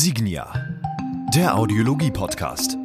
[0.00, 0.52] Signia,
[1.34, 2.76] der Audiologie-Podcast.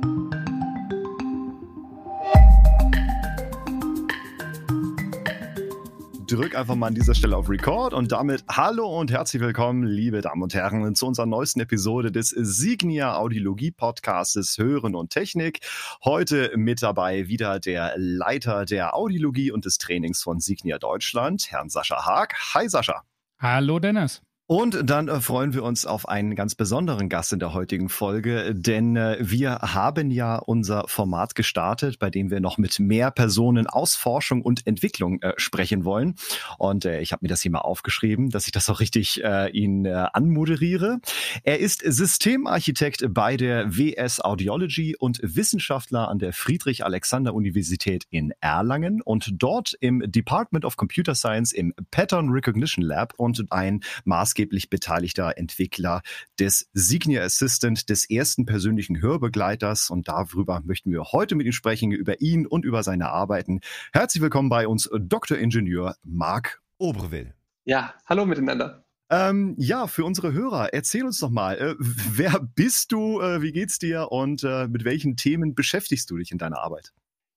[6.26, 10.22] Drück einfach mal an dieser Stelle auf Record und damit hallo und herzlich willkommen, liebe
[10.22, 15.60] Damen und Herren, zu unserer neuesten Episode des Signia Audiologie Podcastes Hören und Technik.
[16.04, 21.70] Heute mit dabei wieder der Leiter der Audiologie und des Trainings von Signia Deutschland, Herrn
[21.70, 22.34] Sascha Haag.
[22.56, 23.04] Hi Sascha.
[23.38, 24.24] Hallo Dennis.
[24.46, 28.54] Und dann äh, freuen wir uns auf einen ganz besonderen Gast in der heutigen Folge,
[28.54, 33.68] denn äh, wir haben ja unser Format gestartet, bei dem wir noch mit mehr Personen
[33.68, 36.16] aus Forschung und Entwicklung äh, sprechen wollen.
[36.58, 39.50] Und äh, ich habe mir das hier mal aufgeschrieben, dass ich das auch richtig äh,
[39.52, 41.00] ihn äh, anmoderiere.
[41.44, 49.32] Er ist Systemarchitekt bei der WS Audiology und Wissenschaftler an der Friedrich-Alexander-Universität in Erlangen und
[49.42, 55.38] dort im Department of Computer Science im Pattern Recognition Lab und ein Master maßgeblich beteiligter
[55.38, 56.02] Entwickler
[56.40, 59.92] des Signia Assistant, des ersten persönlichen Hörbegleiters.
[59.92, 63.60] Und darüber möchten wir heute mit ihm sprechen, über ihn und über seine Arbeiten.
[63.92, 65.38] Herzlich willkommen bei uns, Dr.
[65.38, 67.36] Ingenieur Marc Oberwill.
[67.66, 68.84] Ja, hallo miteinander.
[69.12, 73.52] Ähm, ja, für unsere Hörer, erzähl uns doch mal, äh, wer bist du, äh, wie
[73.52, 76.92] geht's dir und äh, mit welchen Themen beschäftigst du dich in deiner Arbeit?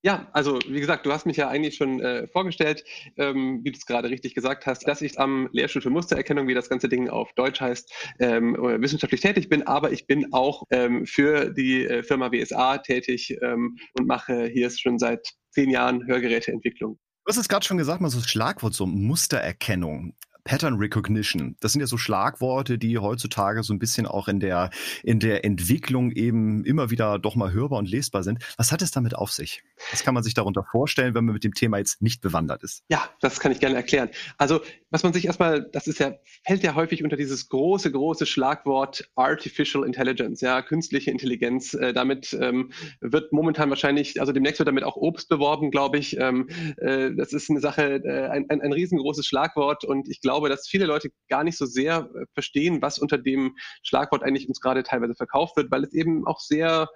[0.07, 2.85] Ja, also wie gesagt, du hast mich ja eigentlich schon äh, vorgestellt,
[3.17, 6.55] ähm, wie du es gerade richtig gesagt hast, dass ich am Lehrstuhl für Mustererkennung, wie
[6.55, 11.07] das ganze Ding auf Deutsch heißt, ähm, wissenschaftlich tätig bin, aber ich bin auch ähm,
[11.07, 17.01] für die äh, Firma WSA tätig ähm, und mache hier schon seit zehn Jahren Hörgeräteentwicklung.
[17.25, 20.15] Du hast es gerade schon gesagt, mal so das Schlagwort, so Mustererkennung.
[20.47, 21.57] Pattern Recognition.
[21.61, 24.71] Das sind ja so Schlagworte, die heutzutage so ein bisschen auch in der,
[25.03, 28.43] in der Entwicklung eben immer wieder doch mal hörbar und lesbar sind.
[28.57, 29.63] Was hat es damit auf sich?
[29.91, 32.85] Was kann man sich darunter vorstellen, wenn man mit dem Thema jetzt nicht bewandert ist?
[32.89, 34.09] Ja, das kann ich gerne erklären.
[34.39, 38.25] Also, was man sich erstmal, das ist ja, fällt ja häufig unter dieses große, große
[38.25, 41.75] Schlagwort Artificial Intelligence, ja, künstliche Intelligenz.
[41.75, 46.17] Äh, damit ähm, wird momentan wahrscheinlich, also demnächst wird damit auch Obst beworben, glaube ich.
[46.21, 50.36] Ähm, äh, das ist eine Sache, äh, ein, ein, ein riesengroßes Schlagwort und ich glaube,
[50.37, 54.49] glaube, dass viele Leute gar nicht so sehr äh, verstehen, was unter dem Schlagwort eigentlich
[54.49, 56.89] uns gerade teilweise verkauft wird, weil es eben auch sehr,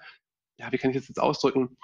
[0.59, 1.79] ja, wie kann ich das jetzt ausdrücken,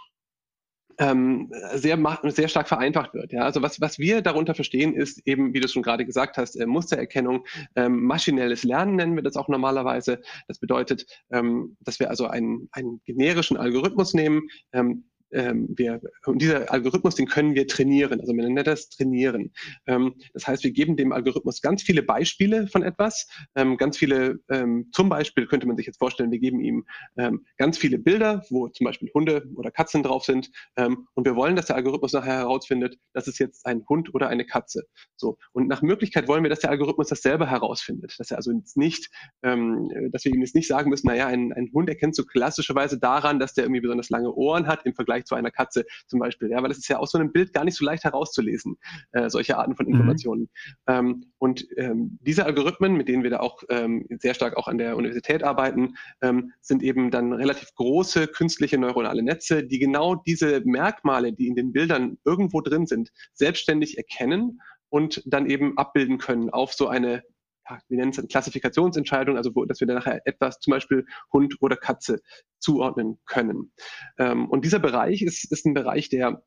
[0.99, 3.33] ähm, sehr, sehr stark vereinfacht wird.
[3.33, 3.43] Ja?
[3.43, 6.67] Also was, was wir darunter verstehen, ist eben, wie du schon gerade gesagt hast, äh,
[6.67, 10.21] Mustererkennung, ähm, maschinelles Lernen nennen wir das auch normalerweise.
[10.49, 16.41] Das bedeutet, ähm, dass wir also einen, einen generischen Algorithmus nehmen, ähm, ähm, wir, und
[16.41, 18.21] dieser Algorithmus, den können wir trainieren.
[18.21, 19.53] Also man nennt das trainieren.
[19.87, 24.41] Ähm, das heißt, wir geben dem Algorithmus ganz viele Beispiele von etwas, ähm, ganz viele,
[24.51, 28.45] ähm, zum Beispiel könnte man sich jetzt vorstellen, wir geben ihm ähm, ganz viele Bilder,
[28.51, 32.13] wo zum Beispiel Hunde oder Katzen drauf sind, ähm, und wir wollen, dass der Algorithmus
[32.13, 34.87] nachher herausfindet, das ist jetzt ein Hund oder eine Katze.
[35.17, 35.39] So.
[35.53, 39.11] Und nach Möglichkeit wollen wir, dass der Algorithmus das selber herausfindet, dass er also nicht,
[39.43, 43.39] dass wir ihm jetzt nicht sagen müssen, naja, ein, ein Hund erkennt so klassischerweise daran,
[43.39, 46.51] dass der irgendwie besonders lange Ohren hat im Vergleich zu einer Katze zum Beispiel.
[46.51, 48.77] Ja, weil das ist ja aus so einem Bild gar nicht so leicht herauszulesen,
[49.13, 49.93] äh, solche Arten von mhm.
[49.93, 50.43] Informationen.
[50.43, 50.49] Mhm.
[50.89, 54.79] Ähm, und ähm, diese Algorithmen, mit denen wir da auch ähm, sehr stark auch an
[54.79, 60.61] der Universität arbeiten, ähm, sind eben dann relativ große künstliche neuronale Netze, die genau diese
[60.65, 66.51] Merkmale, die in den Bildern irgendwo drin sind, selbstständig erkennen und dann eben abbilden können
[66.51, 67.23] auf so eine
[67.69, 71.05] ja, wir nennen es eine Klassifikationsentscheidung, also wo, dass wir dann nachher etwas, zum Beispiel
[71.33, 72.21] Hund oder Katze,
[72.59, 73.73] zuordnen können.
[74.19, 76.43] Ähm, und dieser Bereich ist, ist ein Bereich, der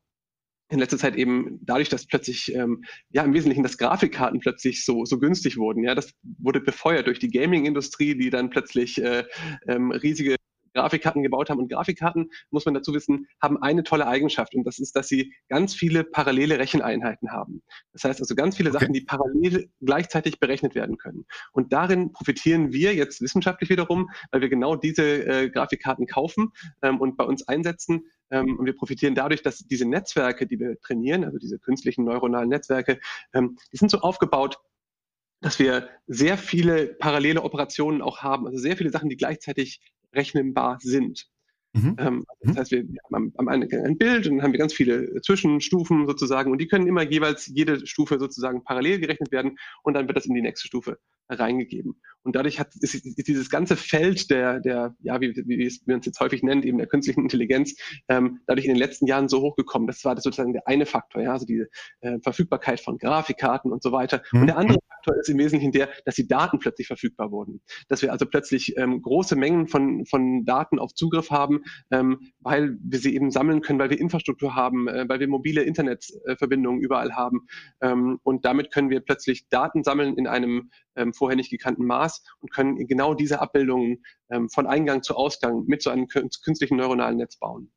[0.72, 5.03] in letzter Zeit eben dadurch, dass plötzlich ähm, ja im Wesentlichen das Grafikkarten plötzlich so
[5.03, 9.24] so günstig wurden, ja, das wurde befeuert durch die Gaming-Industrie, die dann plötzlich äh,
[9.68, 10.35] ähm, riesige
[10.74, 11.59] Grafikkarten gebaut haben.
[11.59, 15.34] Und Grafikkarten, muss man dazu wissen, haben eine tolle Eigenschaft und das ist, dass sie
[15.47, 17.62] ganz viele parallele Recheneinheiten haben.
[17.94, 18.79] Das heißt also ganz viele okay.
[18.79, 21.25] Sachen, die parallel gleichzeitig berechnet werden können.
[21.52, 27.00] Und darin profitieren wir jetzt wissenschaftlich wiederum, weil wir genau diese äh, Grafikkarten kaufen ähm,
[27.00, 28.06] und bei uns einsetzen.
[28.31, 32.50] Ähm, und wir profitieren dadurch, dass diese Netzwerke, die wir trainieren, also diese künstlichen neuronalen
[32.50, 33.00] Netzwerke,
[33.34, 34.59] ähm, die sind so aufgebaut,
[35.41, 39.79] dass wir sehr viele parallele Operationen auch haben, also sehr viele Sachen, die gleichzeitig
[40.14, 41.28] rechnenbar sind.
[41.73, 41.96] Mhm.
[42.00, 42.59] Ähm, also das mhm.
[42.59, 46.52] heißt, wir haben am Ende ein Bild und dann haben wir ganz viele Zwischenstufen sozusagen
[46.52, 50.26] und die können immer jeweils jede Stufe sozusagen parallel gerechnet werden und dann wird das
[50.26, 51.96] in die nächste Stufe reingegeben.
[52.23, 55.99] Und dadurch hat, ist, ist dieses ganze Feld der, der ja, wie, wie, wie man
[55.99, 57.76] es jetzt häufig nennt, eben der künstlichen Intelligenz,
[58.09, 59.87] ähm, dadurch in den letzten Jahren so hochgekommen.
[59.87, 61.70] Das war das sozusagen der eine Faktor, ja, also diese
[62.02, 64.22] äh, Verfügbarkeit von Grafikkarten und so weiter.
[64.31, 64.41] Mhm.
[64.41, 67.61] Und der andere Faktor ist im Wesentlichen der, dass die Daten plötzlich verfügbar wurden.
[67.87, 72.78] Dass wir also plötzlich ähm, große Mengen von, von Daten auf Zugriff haben, ähm, weil
[72.81, 77.16] wir sie eben sammeln können, weil wir Infrastruktur haben, äh, weil wir mobile Internetverbindungen überall
[77.16, 77.47] haben.
[77.81, 82.23] Ähm, und damit können wir plötzlich Daten sammeln in einem ähm, vorher nicht gekannten Maß
[82.40, 87.17] und können genau diese Abbildungen ähm, von Eingang zu Ausgang mit so einem künstlichen neuronalen
[87.17, 87.72] Netz bauen.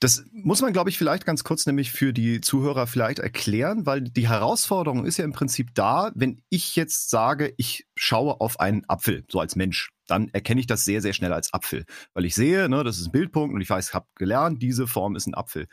[0.00, 4.02] Das muss man, glaube ich, vielleicht ganz kurz nämlich für die Zuhörer vielleicht erklären, weil
[4.02, 8.84] die Herausforderung ist ja im Prinzip da, wenn ich jetzt sage, ich schaue auf einen
[8.88, 12.34] Apfel, so als Mensch, dann erkenne ich das sehr, sehr schnell als Apfel, weil ich
[12.34, 15.26] sehe, ne, das ist ein Bildpunkt und ich weiß, ich habe gelernt, diese Form ist
[15.26, 15.68] ein Apfel.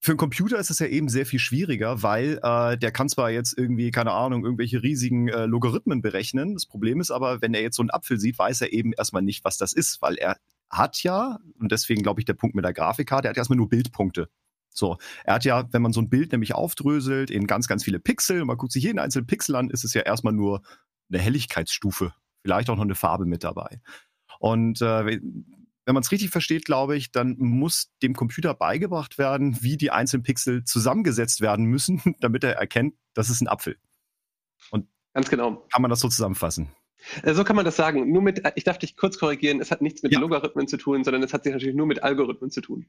[0.00, 3.30] Für einen Computer ist es ja eben sehr viel schwieriger, weil äh, der kann zwar
[3.30, 6.54] jetzt irgendwie, keine Ahnung, irgendwelche riesigen äh, Logarithmen berechnen.
[6.54, 9.22] Das Problem ist aber, wenn er jetzt so einen Apfel sieht, weiß er eben erstmal
[9.22, 10.36] nicht, was das ist, weil er
[10.70, 13.56] hat ja, und deswegen glaube ich der Punkt mit der Grafikkarte, er hat ja erstmal
[13.56, 14.28] nur Bildpunkte.
[14.70, 17.98] So, er hat ja, wenn man so ein Bild nämlich aufdröselt in ganz, ganz viele
[17.98, 20.62] Pixel und man guckt sich jeden einzelnen Pixel an, ist es ja erstmal nur
[21.10, 22.12] eine Helligkeitsstufe,
[22.42, 23.80] vielleicht auch noch eine Farbe mit dabei.
[24.38, 25.20] Und äh,
[25.88, 29.90] wenn man es richtig versteht, glaube ich, dann muss dem Computer beigebracht werden, wie die
[29.90, 33.78] einzelnen Pixel zusammengesetzt werden müssen, damit er erkennt, das ist ein Apfel.
[34.70, 35.66] Und ganz genau.
[35.72, 36.68] Kann man das so zusammenfassen?
[37.22, 38.12] Äh, so kann man das sagen.
[38.12, 40.20] Nur mit, ich darf dich kurz korrigieren, es hat nichts mit ja.
[40.20, 42.84] Logarithmen zu tun, sondern es hat sich natürlich nur mit Algorithmen zu tun.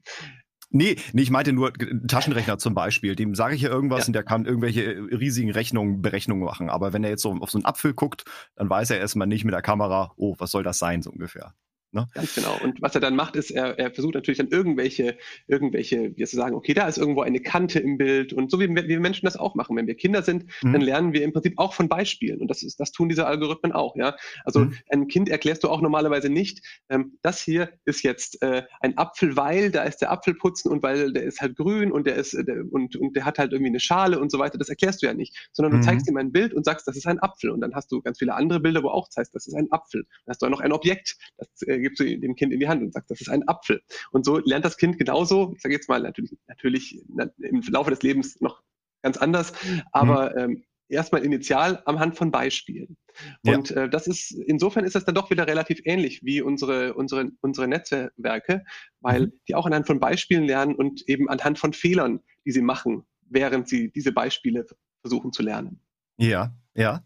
[0.68, 1.72] Nee, nee, ich meinte nur
[2.06, 3.16] Taschenrechner zum Beispiel.
[3.16, 4.06] Dem sage ich ja irgendwas ja.
[4.08, 6.68] und der kann irgendwelche riesigen Rechnungen, Berechnungen machen.
[6.68, 8.24] Aber wenn er jetzt so auf so einen Apfel guckt,
[8.56, 11.54] dann weiß er erstmal nicht mit der Kamera, oh, was soll das sein, so ungefähr.
[11.92, 12.06] Ne?
[12.14, 12.56] Ganz genau.
[12.62, 15.16] Und was er dann macht, ist, er, er versucht natürlich dann irgendwelche,
[15.48, 18.32] irgendwelche, wie zu sagen, okay, da ist irgendwo eine Kante im Bild.
[18.32, 19.76] Und so wie, wie wir Menschen das auch machen.
[19.76, 20.72] Wenn wir Kinder sind, mhm.
[20.72, 22.40] dann lernen wir im Prinzip auch von Beispielen.
[22.40, 24.16] Und das ist, das tun diese Algorithmen auch, ja.
[24.44, 24.74] Also mhm.
[24.88, 29.36] einem Kind erklärst du auch normalerweise nicht, ähm, das hier ist jetzt äh, ein Apfel,
[29.36, 32.44] weil da ist der Apfelputzen und weil der ist halt grün und der ist äh,
[32.44, 34.58] der, und, und der hat halt irgendwie eine Schale und so weiter.
[34.58, 35.48] Das erklärst du ja nicht.
[35.52, 35.82] Sondern du mhm.
[35.82, 37.50] zeigst ihm ein Bild und sagst, das ist ein Apfel.
[37.50, 40.04] Und dann hast du ganz viele andere Bilder, wo auch zeigst, das ist ein Apfel.
[40.24, 42.68] Dann hast du auch noch ein Objekt, das äh, gibst du dem Kind in die
[42.68, 43.82] Hand und sagst, das ist ein Apfel.
[44.10, 47.04] Und so lernt das Kind genauso, ich sage jetzt mal natürlich, natürlich
[47.38, 48.62] im Laufe des Lebens noch
[49.02, 49.52] ganz anders,
[49.92, 50.38] aber mhm.
[50.38, 52.96] ähm, erstmal initial am Hand von Beispielen.
[53.44, 53.56] Ja.
[53.56, 57.30] Und äh, das ist, insofern ist das dann doch wieder relativ ähnlich wie unsere, unsere,
[57.40, 58.64] unsere Netzwerke,
[59.00, 59.32] weil mhm.
[59.48, 63.68] die auch anhand von Beispielen lernen und eben anhand von Fehlern, die sie machen, während
[63.68, 64.66] sie diese Beispiele
[65.00, 65.80] versuchen zu lernen.
[66.18, 67.02] Ja, ja.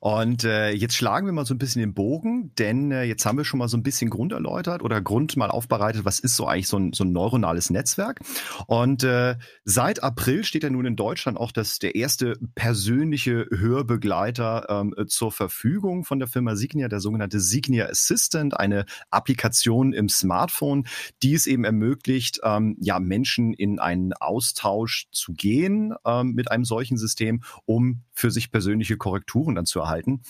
[0.00, 3.38] Und äh, jetzt schlagen wir mal so ein bisschen den Bogen, denn äh, jetzt haben
[3.38, 6.48] wir schon mal so ein bisschen Grund erläutert oder Grund mal aufbereitet, was ist so
[6.48, 8.20] eigentlich so ein, so ein neuronales Netzwerk.
[8.66, 14.66] Und äh, seit April steht ja nun in Deutschland auch das der erste persönliche Hörbegleiter
[14.68, 20.88] ähm, zur Verfügung von der Firma Signia, der sogenannte Signia Assistant, eine Applikation im Smartphone,
[21.22, 26.64] die es eben ermöglicht, ähm, ja Menschen in einen Austausch zu gehen ähm, mit einem
[26.64, 30.22] solchen System, um für sich persönliche Korrekturen dann zu erhalten.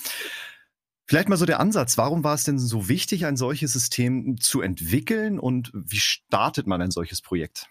[1.07, 1.97] Vielleicht mal so der Ansatz.
[1.97, 6.81] Warum war es denn so wichtig, ein solches System zu entwickeln und wie startet man
[6.81, 7.69] ein solches Projekt?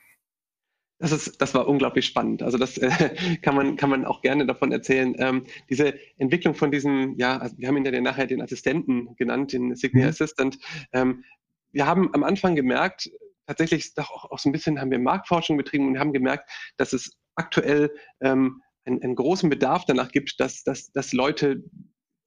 [1.01, 2.43] Das, ist, das war unglaublich spannend.
[2.43, 2.89] Also das äh,
[3.43, 5.15] kann, man, kann man auch gerne davon erzählen.
[5.19, 9.53] Ähm, diese Entwicklung von diesem, ja, also wir haben ihn ja nachher den Assistenten genannt,
[9.53, 10.11] den Signia mhm.
[10.11, 10.59] Assistant.
[10.93, 11.25] Ähm,
[11.73, 13.11] wir haben am Anfang gemerkt,
[13.47, 17.11] tatsächlich auch, auch so ein bisschen haben wir Marktforschung betrieben und haben gemerkt, dass es
[17.35, 17.91] aktuell
[18.21, 21.63] ähm, einen, einen großen Bedarf danach gibt, dass, dass, dass Leute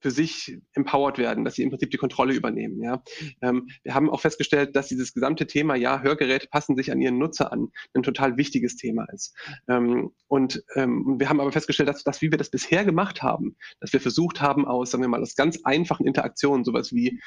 [0.00, 2.80] für sich empowered werden, dass sie im Prinzip die Kontrolle übernehmen.
[2.82, 3.02] Ja.
[3.42, 7.18] Ähm, wir haben auch festgestellt, dass dieses gesamte Thema, ja, Hörgeräte passen sich an ihren
[7.18, 9.34] Nutzer an, ein total wichtiges Thema ist.
[9.68, 13.56] Ähm, und ähm, wir haben aber festgestellt, dass, dass wie wir das bisher gemacht haben,
[13.80, 17.20] dass wir versucht haben, aus, sagen wir mal, aus ganz einfachen Interaktionen, sowas wie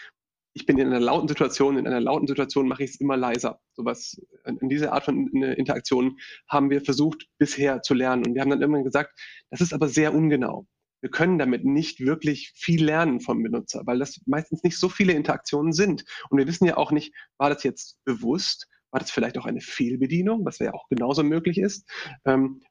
[0.53, 3.59] ich bin in einer lauten Situation, in einer lauten Situation mache ich es immer leiser.
[3.73, 6.17] Sowas, in dieser Art von Interaktion
[6.49, 8.25] haben wir versucht bisher zu lernen.
[8.25, 9.17] Und wir haben dann irgendwann gesagt,
[9.49, 10.67] das ist aber sehr ungenau.
[11.01, 15.13] Wir können damit nicht wirklich viel lernen vom Benutzer, weil das meistens nicht so viele
[15.13, 16.03] Interaktionen sind.
[16.29, 18.67] Und wir wissen ja auch nicht, war das jetzt bewusst?
[18.91, 21.89] War das vielleicht auch eine Fehlbedienung, was ja auch genauso möglich ist?
[22.25, 22.61] Ähm,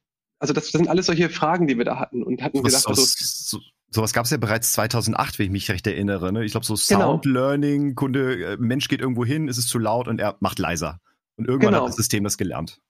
[0.40, 2.88] also das, das, sind alles solche Fragen, die wir da hatten und hatten was, gedacht,
[2.88, 6.32] also, so, sowas gab es ja bereits 2008, wenn ich mich recht erinnere.
[6.32, 6.44] Ne?
[6.44, 7.12] Ich glaube so genau.
[7.12, 10.58] Sound Learning, Kunde, äh, Mensch geht irgendwo hin, ist es zu laut und er macht
[10.58, 11.00] leiser.
[11.36, 11.84] Und irgendwann genau.
[11.84, 12.80] hat das System das gelernt.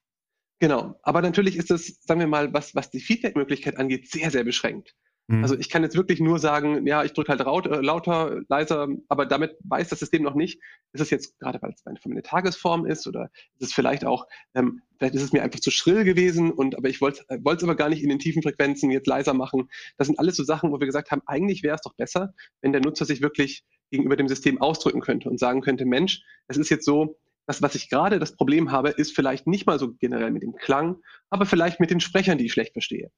[0.61, 4.45] Genau, aber natürlich ist das, sagen wir mal, was, was die Feedback-Möglichkeit angeht, sehr, sehr
[4.45, 4.95] beschränkt.
[5.31, 5.45] Mhm.
[5.45, 8.89] Also ich kann jetzt wirklich nur sagen, ja, ich drücke halt raut, äh, lauter, leiser,
[9.09, 10.61] aber damit weiß das System noch nicht,
[10.93, 14.83] ist es jetzt gerade, weil es eine Tagesform ist oder ist es vielleicht auch, ähm,
[14.99, 17.89] vielleicht ist es mir einfach zu schrill gewesen und aber ich wollte es aber gar
[17.89, 19.69] nicht in den tiefen Frequenzen jetzt leiser machen.
[19.99, 22.73] Das sind alles so Sachen, wo wir gesagt haben, eigentlich wäre es doch besser, wenn
[22.73, 26.71] der Nutzer sich wirklich gegenüber dem System ausdrücken könnte und sagen könnte, Mensch, es ist
[26.71, 30.33] jetzt so, das, was ich gerade das Problem habe, ist vielleicht nicht mal so generell
[30.33, 30.97] mit dem Klang,
[31.31, 33.13] aber vielleicht mit den Sprechern, die ich schlecht verstehe.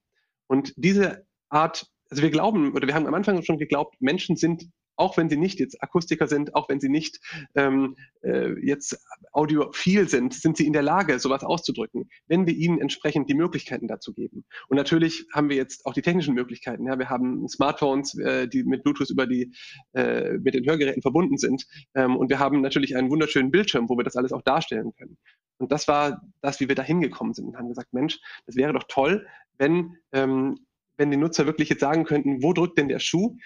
[0.47, 4.69] Und diese Art also wir glauben, oder wir haben am Anfang schon geglaubt, Menschen sind
[4.97, 7.19] auch wenn sie nicht jetzt Akustiker sind, auch wenn sie nicht
[7.54, 9.02] ähm, äh, jetzt
[9.33, 13.88] audiophil sind, sind sie in der Lage, sowas auszudrücken, wenn wir ihnen entsprechend die Möglichkeiten
[13.88, 14.45] dazu geben.
[14.69, 16.87] Und natürlich haben wir jetzt auch die technischen Möglichkeiten.
[16.87, 19.54] Ja, wir haben Smartphones, äh, die mit Bluetooth über die
[19.95, 23.97] äh, mit den Hörgeräten verbunden sind, ähm, und wir haben natürlich einen wunderschönen Bildschirm, wo
[23.97, 25.16] wir das alles auch darstellen können.
[25.59, 28.73] Und das war das, wie wir da hingekommen sind und haben gesagt, Mensch, das wäre
[28.73, 29.26] doch toll,
[29.59, 30.59] wenn ähm,
[31.02, 33.37] wenn die Nutzer wirklich jetzt sagen könnten, wo drückt denn der Schuh?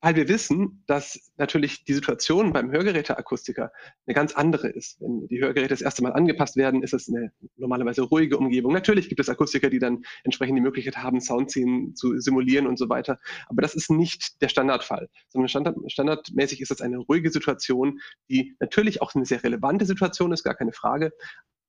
[0.00, 3.72] weil wir wissen, dass natürlich die Situation beim Hörgeräteakustiker
[4.06, 5.00] eine ganz andere ist.
[5.00, 8.72] Wenn die Hörgeräte das erste Mal angepasst werden, ist es eine normalerweise ruhige Umgebung.
[8.72, 12.88] Natürlich gibt es Akustiker, die dann entsprechend die Möglichkeit haben, Soundziehen zu simulieren und so
[12.88, 13.18] weiter.
[13.48, 17.98] Aber das ist nicht der Standardfall, sondern Standard, standardmäßig ist das eine ruhige Situation,
[18.30, 21.12] die natürlich auch eine sehr relevante Situation ist, gar keine Frage,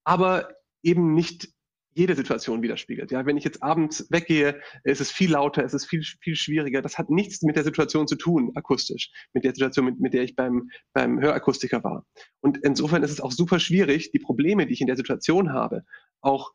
[0.04, 0.50] aber
[0.84, 1.50] eben nicht
[1.94, 3.12] jede Situation widerspiegelt.
[3.12, 6.82] Ja, wenn ich jetzt abends weggehe, ist es viel lauter, ist es viel, viel schwieriger.
[6.82, 10.24] Das hat nichts mit der Situation zu tun, akustisch, mit der Situation, mit, mit der
[10.24, 12.06] ich beim, beim Hörakustiker war.
[12.42, 15.84] Und insofern ist es auch super schwierig, die Probleme, die ich in der Situation habe,
[16.22, 16.52] auch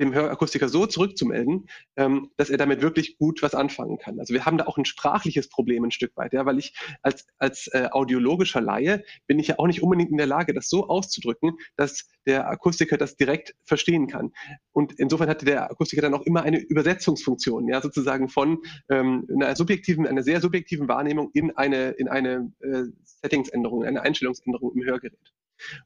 [0.00, 4.18] dem Hörakustiker so zurückzumelden, ähm, dass er damit wirklich gut was anfangen kann.
[4.18, 7.26] Also wir haben da auch ein sprachliches Problem ein Stück weit, ja, weil ich als,
[7.38, 10.88] als äh, audiologischer Laie bin ich ja auch nicht unbedingt in der Lage, das so
[10.88, 14.32] auszudrücken, dass der Akustiker das direkt verstehen kann.
[14.72, 19.54] Und insofern hatte der Akustiker dann auch immer eine Übersetzungsfunktion, ja, sozusagen von ähm, einer
[19.54, 25.32] subjektiven, einer sehr subjektiven Wahrnehmung in eine, in eine äh, Settingsänderung, eine Einstellungsänderung im Hörgerät.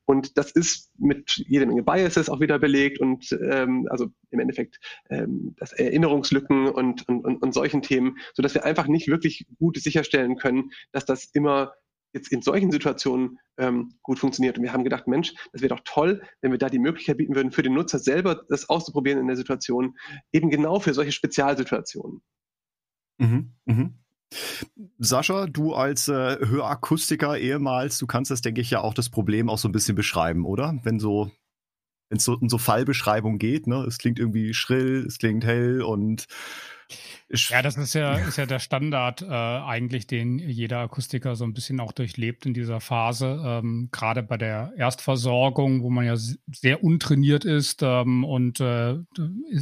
[0.04, 4.78] Und das ist mit jede Menge Biases auch wieder belegt und ähm, also im Endeffekt
[5.10, 9.78] ähm, das Erinnerungslücken und, und, und, und solchen Themen, sodass wir einfach nicht wirklich gut
[9.78, 11.74] sicherstellen können, dass das immer
[12.14, 14.56] jetzt in solchen Situationen ähm, gut funktioniert.
[14.56, 17.34] Und wir haben gedacht, Mensch, das wäre doch toll, wenn wir da die Möglichkeit bieten
[17.34, 19.96] würden, für den Nutzer selber das auszuprobieren in der Situation,
[20.32, 22.22] eben genau für solche Spezialsituationen.
[23.18, 24.03] Mhm, mhm.
[24.98, 29.48] Sascha, du als äh, Hörakustiker ehemals, du kannst das, denke ich, ja auch das Problem
[29.48, 30.78] auch so ein bisschen beschreiben, oder?
[30.82, 31.30] Wenn so,
[32.08, 33.84] wenn es so um so Fallbeschreibung geht, ne?
[33.84, 36.26] Es klingt irgendwie schrill, es klingt hell und
[37.30, 41.54] ja, das ist ja, ist ja der Standard äh, eigentlich, den jeder Akustiker so ein
[41.54, 43.42] bisschen auch durchlebt in dieser Phase.
[43.44, 48.96] Ähm, Gerade bei der Erstversorgung, wo man ja sehr untrainiert ist ähm, und äh,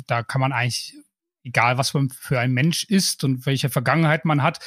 [0.07, 0.97] da kann man eigentlich
[1.45, 4.61] egal was man für ein Mensch ist und welche Vergangenheit man hat,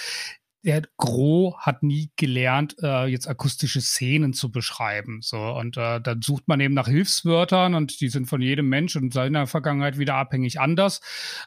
[0.65, 5.20] der Gro hat nie gelernt, äh, jetzt akustische Szenen zu beschreiben.
[5.22, 8.96] So und äh, dann sucht man eben nach Hilfswörtern und die sind von jedem Mensch
[8.96, 11.01] und seiner Vergangenheit wieder abhängig anders.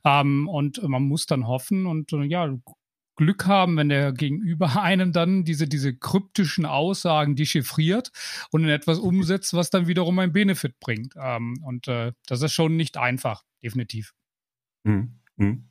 [0.04, 2.56] Ähm, und man muss dann hoffen und äh, ja
[3.16, 8.12] Glück haben, wenn der Gegenüber einem dann diese diese kryptischen Aussagen dechiffriert
[8.52, 11.14] und in etwas umsetzt, was dann wiederum ein Benefit bringt.
[11.20, 14.14] Ähm, und äh, das ist schon nicht einfach, definitiv.
[14.84, 15.18] Mhm.
[15.38, 15.68] Hm.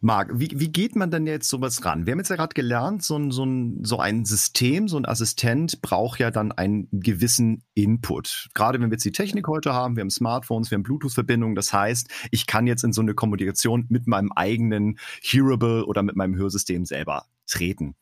[0.00, 2.06] Marc, wie, wie geht man denn jetzt sowas ran?
[2.06, 5.06] Wir haben jetzt ja gerade gelernt, so ein, so, ein, so ein System, so ein
[5.06, 8.48] Assistent braucht ja dann einen gewissen Input.
[8.54, 11.54] Gerade wenn wir jetzt die Technik heute haben, wir haben Smartphones, wir haben Bluetooth-Verbindungen.
[11.54, 16.16] Das heißt, ich kann jetzt in so eine Kommunikation mit meinem eigenen Hearable oder mit
[16.16, 17.96] meinem Hörsystem selber treten.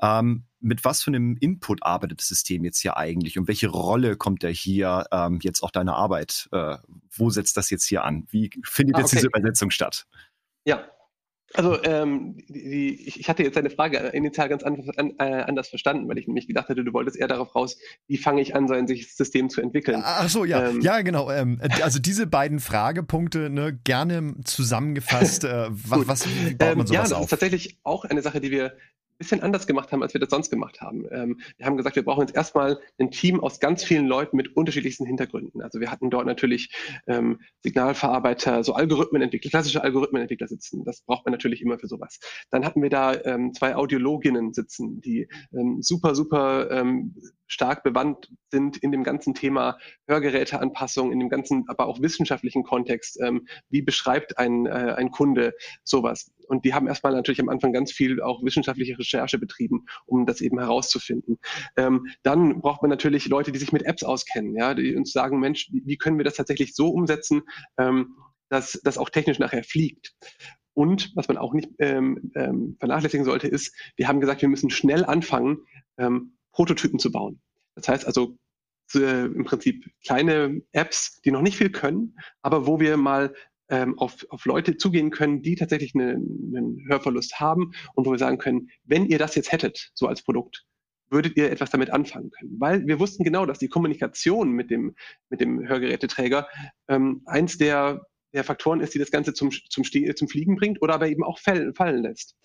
[0.00, 4.16] Ähm, mit was für einem Input arbeitet das System jetzt hier eigentlich und welche Rolle
[4.16, 6.48] kommt da hier ähm, jetzt auch deine Arbeit?
[6.52, 6.78] Äh,
[7.10, 8.26] wo setzt das jetzt hier an?
[8.30, 9.02] Wie findet ah, okay.
[9.02, 10.06] jetzt diese Übersetzung statt?
[10.64, 10.84] Ja,
[11.56, 16.08] also ähm, die, ich hatte jetzt deine Frage initial ganz an, an, äh, anders verstanden,
[16.08, 18.74] weil ich nämlich gedacht hätte, du wolltest eher darauf raus, wie fange ich an, so
[18.74, 20.02] ein System zu entwickeln.
[20.04, 21.30] Ach so, ja, ähm, ja, genau.
[21.30, 25.44] Ähm, also diese beiden Fragepunkte ne, gerne zusammengefasst.
[25.44, 27.24] Äh, was, was, wie baut man sowas ähm, Ja, das auf?
[27.24, 28.72] ist tatsächlich auch eine Sache, die wir
[29.18, 31.06] bisschen anders gemacht haben, als wir das sonst gemacht haben.
[31.10, 34.56] Ähm, wir haben gesagt, wir brauchen jetzt erstmal ein Team aus ganz vielen Leuten mit
[34.56, 35.62] unterschiedlichsten Hintergründen.
[35.62, 36.74] Also wir hatten dort natürlich
[37.06, 40.84] ähm, Signalverarbeiter, so Algorithmenentwickler, klassische Algorithmenentwickler sitzen.
[40.84, 42.18] Das braucht man natürlich immer für sowas.
[42.50, 47.14] Dann hatten wir da ähm, zwei Audiologinnen sitzen, die ähm, super, super ähm,
[47.46, 53.20] stark bewandt sind in dem ganzen Thema Hörgeräteanpassung, in dem ganzen, aber auch wissenschaftlichen Kontext.
[53.20, 55.54] Ähm, wie beschreibt ein, äh, ein Kunde
[55.84, 56.32] sowas?
[56.48, 60.40] Und die haben erstmal natürlich am Anfang ganz viel auch wissenschaftliche Recherche betrieben, um das
[60.40, 61.38] eben herauszufinden.
[61.76, 65.38] Ähm, dann braucht man natürlich Leute, die sich mit Apps auskennen, ja, die uns sagen,
[65.40, 67.42] Mensch, wie, können wir das tatsächlich so umsetzen,
[67.78, 68.16] ähm,
[68.48, 70.14] dass das auch technisch nachher fliegt.
[70.74, 74.70] Und was man auch nicht ähm, ähm, vernachlässigen sollte, ist, wir haben gesagt, wir müssen
[74.70, 75.58] schnell anfangen,
[75.98, 77.40] ähm, Prototypen zu bauen.
[77.76, 78.36] Das heißt also
[78.94, 83.34] äh, im Prinzip kleine Apps, die noch nicht viel können, aber wo wir mal
[83.68, 88.18] ähm, auf, auf Leute zugehen können, die tatsächlich eine, einen Hörverlust haben und wo wir
[88.18, 90.64] sagen können, wenn ihr das jetzt hättet, so als Produkt,
[91.10, 92.56] würdet ihr etwas damit anfangen können.
[92.58, 94.94] Weil wir wussten genau, dass die Kommunikation mit dem,
[95.30, 96.48] mit dem Hörgeräteträger
[96.88, 98.02] ähm, eins der
[98.34, 101.38] der Faktoren ist, die das Ganze zum, zum, zum Fliegen bringt oder aber eben auch
[101.38, 102.36] fallen, lässt.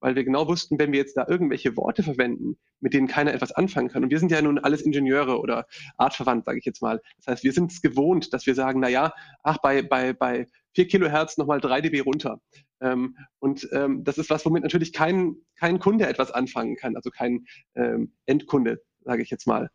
[0.00, 3.52] Weil wir genau wussten, wenn wir jetzt da irgendwelche Worte verwenden, mit denen keiner etwas
[3.52, 5.66] anfangen kann, und wir sind ja nun alles Ingenieure oder
[5.96, 7.00] artverwandt, sage ich jetzt mal.
[7.18, 9.12] Das heißt, wir sind es gewohnt, dass wir sagen, na ja,
[9.44, 12.40] ach, bei, bei, bei 4 Kilohertz nochmal 3 dB runter.
[12.80, 17.10] Ähm, und ähm, das ist was, womit natürlich kein, kein Kunde etwas anfangen kann, also
[17.10, 19.70] kein ähm, Endkunde, sage ich jetzt mal.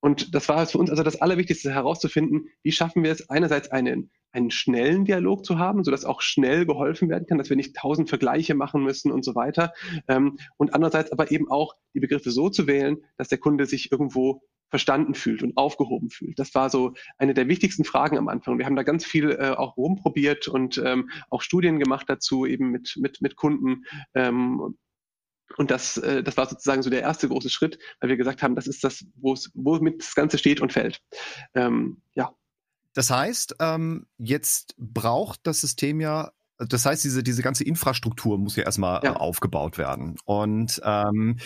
[0.00, 4.10] Und das war für uns also das Allerwichtigste herauszufinden, wie schaffen wir es einerseits einen,
[4.32, 8.08] einen schnellen Dialog zu haben, sodass auch schnell geholfen werden kann, dass wir nicht tausend
[8.08, 9.74] Vergleiche machen müssen und so weiter.
[10.06, 13.92] Ähm, und andererseits aber eben auch die Begriffe so zu wählen, dass der Kunde sich
[13.92, 14.40] irgendwo
[14.70, 16.38] verstanden fühlt und aufgehoben fühlt.
[16.38, 18.58] Das war so eine der wichtigsten Fragen am Anfang.
[18.58, 22.70] Wir haben da ganz viel äh, auch rumprobiert und ähm, auch Studien gemacht dazu, eben
[22.70, 23.84] mit, mit, mit Kunden.
[24.14, 24.76] Ähm,
[25.56, 28.54] und das, äh, das war sozusagen so der erste große Schritt, weil wir gesagt haben,
[28.54, 31.00] das ist das, womit das Ganze steht und fällt.
[31.54, 32.34] Ähm, ja.
[32.92, 38.56] Das heißt, ähm, jetzt braucht das System ja das heißt, diese, diese ganze Infrastruktur muss
[38.56, 39.14] ja erstmal ja.
[39.14, 40.16] aufgebaut werden.
[40.24, 41.36] Und ähm,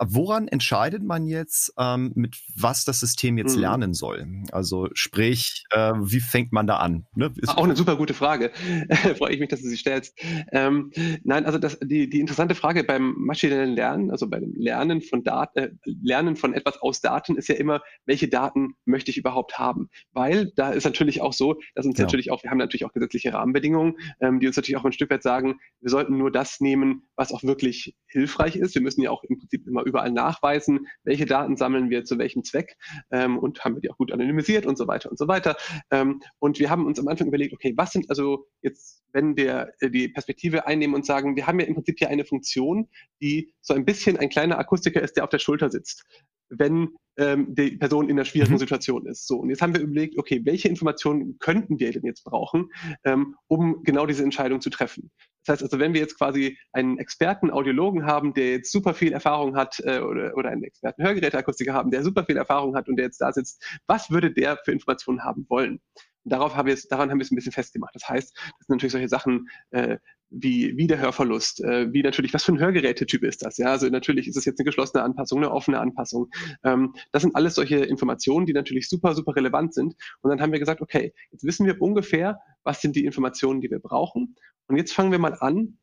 [0.00, 3.62] woran entscheidet man jetzt, ähm, mit was das System jetzt mhm.
[3.62, 4.26] lernen soll?
[4.50, 7.06] Also sprich, äh, wie fängt man da an?
[7.14, 7.32] Ne?
[7.46, 8.50] Auch eine super gute Frage.
[9.16, 10.18] Freue ich mich, dass du sie stellst.
[10.50, 10.90] Ähm,
[11.22, 15.58] nein, also das, die, die interessante Frage beim maschinellen Lernen, also beim Lernen von Daten,
[15.58, 19.88] äh, Lernen von etwas aus Daten, ist ja immer, welche Daten möchte ich überhaupt haben?
[20.12, 22.04] Weil da ist natürlich auch so, dass uns ja.
[22.04, 25.10] natürlich auch, wir haben natürlich auch gesetzliche Rahmenbedingungen, ähm, die uns natürlich auch ein Stück
[25.10, 28.74] weit sagen, wir sollten nur das nehmen, was auch wirklich hilfreich ist.
[28.74, 32.44] Wir müssen ja auch im Prinzip immer überall nachweisen, welche Daten sammeln wir zu welchem
[32.44, 32.76] Zweck
[33.10, 35.56] ähm, und haben wir die auch gut anonymisiert und so weiter und so weiter.
[35.90, 39.72] Ähm, und wir haben uns am Anfang überlegt, okay, was sind also jetzt, wenn wir
[39.80, 42.88] äh, die Perspektive einnehmen und sagen, wir haben ja im Prinzip hier eine Funktion,
[43.20, 46.04] die so ein bisschen ein kleiner Akustiker ist, der auf der Schulter sitzt
[46.48, 48.58] wenn ähm, die Person in einer schwierigen mhm.
[48.58, 49.26] Situation ist.
[49.26, 52.70] So, und jetzt haben wir überlegt, okay, welche Informationen könnten wir denn jetzt brauchen,
[53.04, 55.10] ähm, um genau diese Entscheidung zu treffen?
[55.44, 59.12] Das heißt also, wenn wir jetzt quasi einen Experten Audiologen haben, der jetzt super viel
[59.12, 62.96] Erfahrung hat, äh, oder, oder einen Experten Hörgeräteakustiker haben, der super viel Erfahrung hat und
[62.96, 65.80] der jetzt da sitzt, was würde der für Informationen haben wollen?
[66.28, 67.94] Darauf haben wir es, daran haben wir es ein bisschen festgemacht.
[67.94, 69.98] Das heißt, das sind natürlich solche Sachen, äh,
[70.30, 73.56] wie, wie der Hörverlust, äh, wie natürlich, was für ein Hörgerätetyp ist das?
[73.56, 76.28] Ja, also natürlich ist es jetzt eine geschlossene Anpassung, eine offene Anpassung.
[76.64, 79.94] Ähm, das sind alles solche Informationen, die natürlich super, super relevant sind.
[80.20, 83.70] Und dann haben wir gesagt, okay, jetzt wissen wir ungefähr, was sind die Informationen, die
[83.70, 84.36] wir brauchen.
[84.66, 85.78] Und jetzt fangen wir mal an,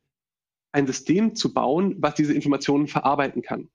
[0.72, 3.70] ein System zu bauen, was diese Informationen verarbeiten kann.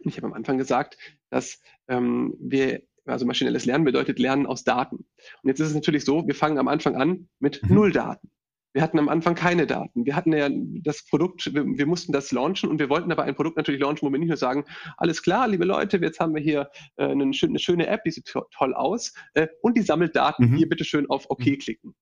[0.00, 0.98] Ich habe am Anfang gesagt,
[1.30, 4.96] dass ähm, wir also maschinelles Lernen bedeutet Lernen aus Daten.
[4.96, 7.74] Und jetzt ist es natürlich so, wir fangen am Anfang an mit mhm.
[7.74, 8.30] null Daten.
[8.74, 10.04] Wir hatten am Anfang keine Daten.
[10.04, 13.34] Wir hatten ja das Produkt, wir, wir, mussten das launchen und wir wollten aber ein
[13.34, 14.64] Produkt natürlich launchen, wo wir nicht nur sagen,
[14.98, 18.26] alles klar, liebe Leute, jetzt haben wir hier äh, eine, eine, schöne App, die sieht
[18.26, 20.50] to toll aus äh, und die sammelt Daten.
[20.50, 20.56] Mhm.
[20.56, 21.58] Hier bitte schön auf OK mhm.
[21.58, 21.94] klicken.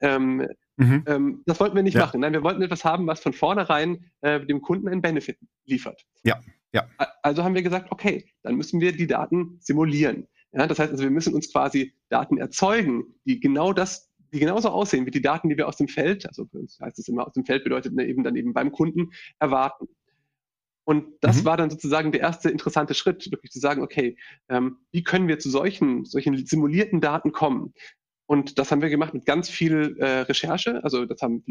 [0.00, 1.04] Ähm, mhm.
[1.06, 2.06] ähm, das wollten wir nicht ja.
[2.06, 2.20] machen.
[2.20, 6.04] Nein, wir wollten etwas haben, was von vornherein äh, dem Kunden einen Benefit liefert.
[6.24, 6.40] Ja.
[6.72, 6.88] Ja.
[7.22, 10.26] Also haben wir gesagt, okay, dann müssen wir die Daten simulieren.
[10.54, 14.68] Ja, das heißt also, wir müssen uns quasi Daten erzeugen, die genau das die genauso
[14.70, 17.24] aussehen wie die Daten, die wir aus dem Feld, also für uns heißt es immer
[17.26, 19.86] aus dem Feld bedeutet ne, eben dann eben beim Kunden erwarten.
[20.82, 21.44] Und das mhm.
[21.46, 25.38] war dann sozusagen der erste interessante Schritt, wirklich zu sagen, okay, ähm, wie können wir
[25.38, 27.74] zu solchen, solchen simulierten Daten kommen?
[28.34, 30.82] Und das haben wir gemacht mit ganz viel äh, Recherche.
[30.82, 31.44] Also das haben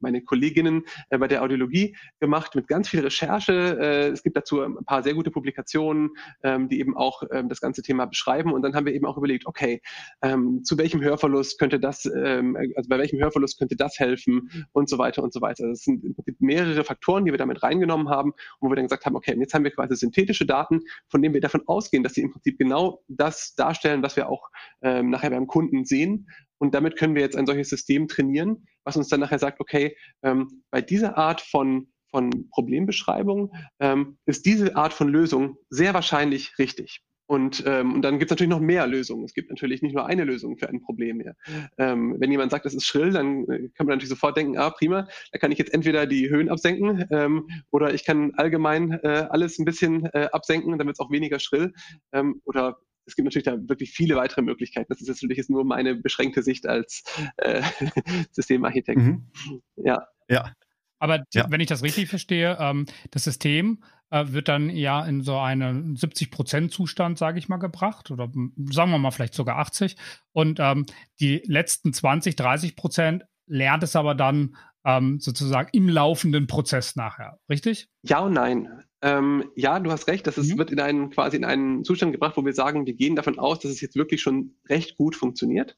[0.00, 3.78] meine Kolleginnen äh, bei der Audiologie gemacht mit ganz viel Recherche.
[3.78, 7.60] Äh, es gibt dazu ein paar sehr gute Publikationen, ähm, die eben auch ähm, das
[7.60, 8.54] ganze Thema beschreiben.
[8.54, 9.82] Und dann haben wir eben auch überlegt, okay,
[10.22, 14.88] ähm, zu welchem Hörverlust könnte das, ähm, also bei welchem Hörverlust könnte das helfen und
[14.88, 15.68] so weiter und so weiter.
[15.68, 19.04] Das sind im Prinzip mehrere Faktoren, die wir damit reingenommen haben, wo wir dann gesagt
[19.04, 22.22] haben, okay, jetzt haben wir quasi synthetische Daten, von denen wir davon ausgehen, dass sie
[22.22, 24.48] im Prinzip genau das darstellen, was wir auch
[24.80, 26.28] ähm, nachher beim Kunden sehen sehen.
[26.58, 29.96] Und damit können wir jetzt ein solches System trainieren, was uns dann nachher sagt, okay,
[30.22, 36.58] ähm, bei dieser Art von, von Problembeschreibung ähm, ist diese Art von Lösung sehr wahrscheinlich
[36.58, 37.02] richtig.
[37.26, 39.24] Und, ähm, und dann gibt es natürlich noch mehr Lösungen.
[39.24, 41.34] Es gibt natürlich nicht nur eine Lösung für ein Problem mehr.
[41.78, 44.68] Ähm, wenn jemand sagt, das ist schrill, dann äh, kann man natürlich sofort denken, ah,
[44.68, 49.26] prima, da kann ich jetzt entweder die Höhen absenken ähm, oder ich kann allgemein äh,
[49.30, 51.72] alles ein bisschen äh, absenken, wird es auch weniger schrill.
[52.12, 54.86] Ähm, oder es gibt natürlich da wirklich viele weitere Möglichkeiten.
[54.88, 57.04] Das ist natürlich jetzt nur meine beschränkte Sicht als
[57.36, 57.62] äh,
[58.32, 59.00] Systemarchitekt.
[59.00, 59.30] Mhm.
[59.76, 60.06] Ja.
[60.28, 60.52] Ja.
[60.98, 61.46] Aber ja.
[61.50, 65.96] wenn ich das richtig verstehe, ähm, das System äh, wird dann ja in so einen
[65.96, 68.30] 70-Prozent-Zustand, sage ich mal, gebracht oder
[68.70, 69.96] sagen wir mal vielleicht sogar 80.
[70.32, 70.86] Und ähm,
[71.20, 77.38] die letzten 20, 30 Prozent lernt es aber dann ähm, sozusagen im laufenden Prozess nachher,
[77.50, 77.88] richtig?
[78.02, 78.84] Ja und nein.
[79.04, 80.58] Ähm, ja, du hast recht, das ist, mhm.
[80.58, 83.58] wird in einen quasi in einen Zustand gebracht, wo wir sagen, wir gehen davon aus,
[83.58, 85.76] dass es jetzt wirklich schon recht gut funktioniert.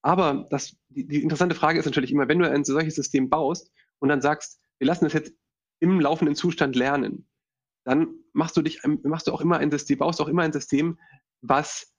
[0.00, 3.72] Aber das, die, die interessante Frage ist natürlich immer, wenn du ein solches System baust
[3.98, 5.34] und dann sagst, wir lassen es jetzt
[5.80, 7.28] im laufenden Zustand lernen,
[7.82, 11.00] dann machst du dich, machst du auch immer ein System, baust auch immer ein System,
[11.40, 11.92] was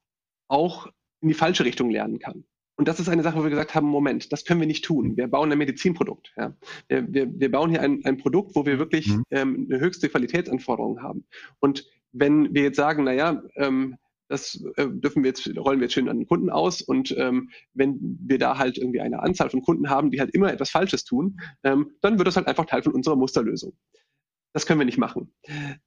[0.47, 0.87] auch
[1.19, 2.45] in die falsche Richtung lernen kann.
[2.77, 5.17] Und das ist eine Sache, wo wir gesagt haben, Moment, das können wir nicht tun.
[5.17, 6.31] Wir bauen ein Medizinprodukt.
[6.37, 6.55] Ja.
[6.87, 9.23] Wir, wir, wir bauen hier ein, ein Produkt, wo wir wirklich mhm.
[9.31, 11.25] ähm, eine höchste Qualitätsanforderung haben.
[11.59, 13.97] Und wenn wir jetzt sagen, naja, ähm,
[14.29, 17.49] das äh, dürfen wir jetzt, rollen wir jetzt schön an den Kunden aus und ähm,
[17.73, 21.05] wenn wir da halt irgendwie eine Anzahl von Kunden haben, die halt immer etwas Falsches
[21.05, 23.73] tun, ähm, dann wird das halt einfach Teil von unserer Musterlösung.
[24.57, 25.31] Das können wir nicht machen.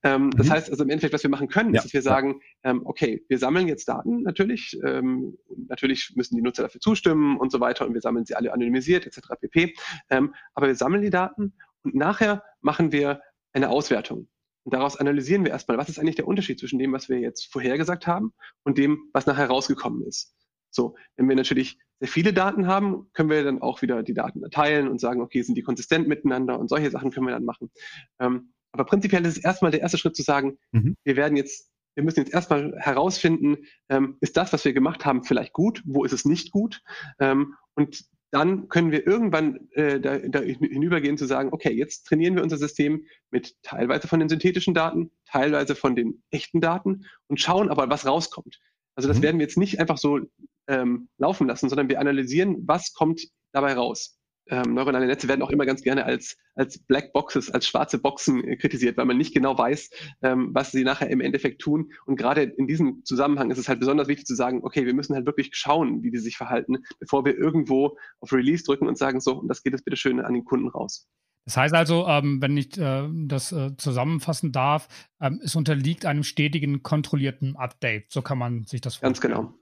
[0.05, 0.31] Ähm, mhm.
[0.31, 1.81] Das heißt also im Endeffekt, was wir machen können, ja.
[1.81, 4.79] ist, dass wir sagen, ähm, okay, wir sammeln jetzt Daten natürlich.
[4.85, 8.53] Ähm, natürlich müssen die Nutzer dafür zustimmen und so weiter und wir sammeln sie alle
[8.53, 9.31] anonymisiert etc.
[9.41, 9.75] pp.
[10.09, 11.53] Ähm, aber wir sammeln die Daten
[11.83, 14.29] und nachher machen wir eine Auswertung.
[14.63, 17.51] Und daraus analysieren wir erstmal, was ist eigentlich der Unterschied zwischen dem, was wir jetzt
[17.53, 20.33] vorhergesagt haben und dem, was nachher rausgekommen ist.
[20.71, 24.45] So, wenn wir natürlich sehr viele Daten haben, können wir dann auch wieder die Daten
[24.45, 27.73] erteilen und sagen, okay, sind die konsistent miteinander und solche Sachen können wir dann machen.
[28.21, 30.97] Ähm, aber prinzipiell ist es erstmal der erste Schritt zu sagen, mhm.
[31.05, 35.25] wir werden jetzt, wir müssen jetzt erstmal herausfinden, ähm, ist das, was wir gemacht haben,
[35.25, 36.83] vielleicht gut, wo ist es nicht gut?
[37.19, 42.37] Ähm, und dann können wir irgendwann äh, da, da hinübergehen zu sagen, okay, jetzt trainieren
[42.37, 47.41] wir unser System mit teilweise von den synthetischen Daten, teilweise von den echten Daten und
[47.41, 48.61] schauen aber, was rauskommt.
[48.95, 49.23] Also das mhm.
[49.23, 50.21] werden wir jetzt nicht einfach so
[50.69, 54.20] ähm, laufen lassen, sondern wir analysieren, was kommt dabei raus
[54.51, 58.45] ähm, neuronale Netze werden auch immer ganz gerne als, als Black Boxes, als schwarze Boxen
[58.45, 59.91] äh, kritisiert, weil man nicht genau weiß,
[60.23, 61.93] ähm, was sie nachher im Endeffekt tun.
[62.05, 65.15] Und gerade in diesem Zusammenhang ist es halt besonders wichtig zu sagen, okay, wir müssen
[65.15, 69.21] halt wirklich schauen, wie die sich verhalten, bevor wir irgendwo auf Release drücken und sagen,
[69.21, 71.09] so, und das geht jetzt bitte schön an den Kunden raus.
[71.47, 74.89] Das heißt also, ähm, wenn ich äh, das äh, zusammenfassen darf,
[75.21, 78.13] ähm, es unterliegt einem stetigen, kontrollierten Update.
[78.13, 79.13] So kann man sich das vorstellen.
[79.13, 79.55] Ganz genau.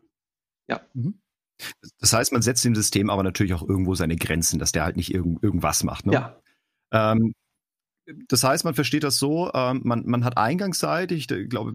[0.68, 0.80] Ja.
[0.94, 1.20] Mhm.
[2.00, 4.96] Das heißt, man setzt dem System aber natürlich auch irgendwo seine Grenzen, dass der halt
[4.96, 6.06] nicht irgend, irgendwas macht.
[6.06, 6.12] Ne?
[6.12, 6.40] Ja.
[6.92, 7.34] Ähm,
[8.28, 11.74] das heißt, man versteht das so, ähm, man, man hat eingangsseitig, ich glaube,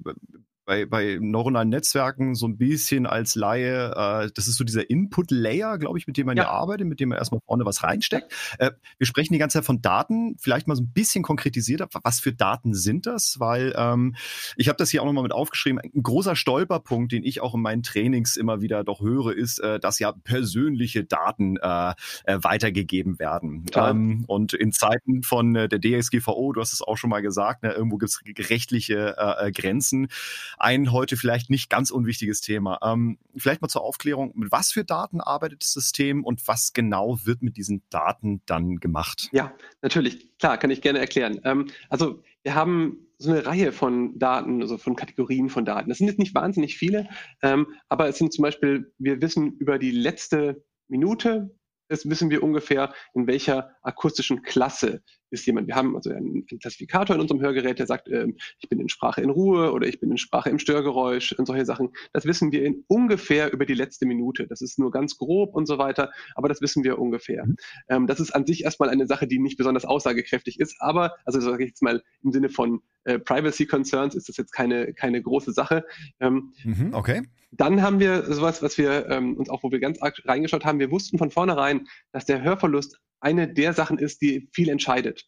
[0.66, 5.78] bei, bei neuronalen Netzwerken so ein bisschen als Laie, äh, das ist so dieser Input-Layer,
[5.78, 6.44] glaube ich, mit dem man ja.
[6.44, 8.34] ja arbeitet, mit dem man erstmal vorne was reinsteckt.
[8.60, 12.20] Äh, wir sprechen die ganze Zeit von Daten, vielleicht mal so ein bisschen konkretisiert, was
[12.20, 13.40] für Daten sind das?
[13.40, 14.16] Weil ähm,
[14.56, 17.62] ich habe das hier auch nochmal mit aufgeschrieben, ein großer Stolperpunkt, den ich auch in
[17.62, 23.20] meinen Trainings immer wieder doch höre, ist, äh, dass ja persönliche Daten äh, äh, weitergegeben
[23.20, 23.66] werden.
[23.76, 27.64] Ähm, und in Zeiten von äh, der DSGVO, du hast es auch schon mal gesagt,
[27.64, 30.08] ne, irgendwo gibt es rechtliche äh, äh, Grenzen
[30.58, 32.80] ein heute vielleicht nicht ganz unwichtiges Thema.
[32.84, 37.20] Ähm, vielleicht mal zur Aufklärung, mit was für Daten arbeitet das System und was genau
[37.24, 39.30] wird mit diesen Daten dann gemacht?
[39.32, 40.38] Ja, natürlich.
[40.40, 41.40] Klar, kann ich gerne erklären.
[41.44, 45.90] Ähm, also wir haben so eine Reihe von Daten, also von Kategorien von Daten.
[45.90, 47.08] Das sind jetzt nicht wahnsinnig viele,
[47.42, 51.56] ähm, aber es sind zum Beispiel, wir wissen über die letzte Minute,
[51.88, 55.68] das wissen wir ungefähr, in welcher akustischen Klasse ist jemand.
[55.68, 58.28] Wir haben also einen, Klassifikator in unserem Hörgerät, der sagt, äh,
[58.60, 61.66] ich bin in Sprache in Ruhe oder ich bin in Sprache im Störgeräusch und solche
[61.66, 61.90] Sachen.
[62.14, 64.48] Das wissen wir in ungefähr über die letzte Minute.
[64.48, 67.46] Das ist nur ganz grob und so weiter, aber das wissen wir ungefähr.
[67.46, 67.56] Mhm.
[67.90, 71.40] Ähm, das ist an sich erstmal eine Sache, die nicht besonders aussagekräftig ist, aber, also
[71.40, 75.22] sage ich jetzt mal im Sinne von äh, Privacy Concerns ist das jetzt keine, keine
[75.22, 75.84] große Sache.
[76.20, 77.24] Ähm, mhm, okay.
[77.52, 80.80] Dann haben wir sowas, was wir ähm, uns auch, wo wir ganz arg reingeschaut haben,
[80.80, 85.26] wir wussten von vornherein, dass der Hörverlust eine der Sachen ist, die viel entscheidet.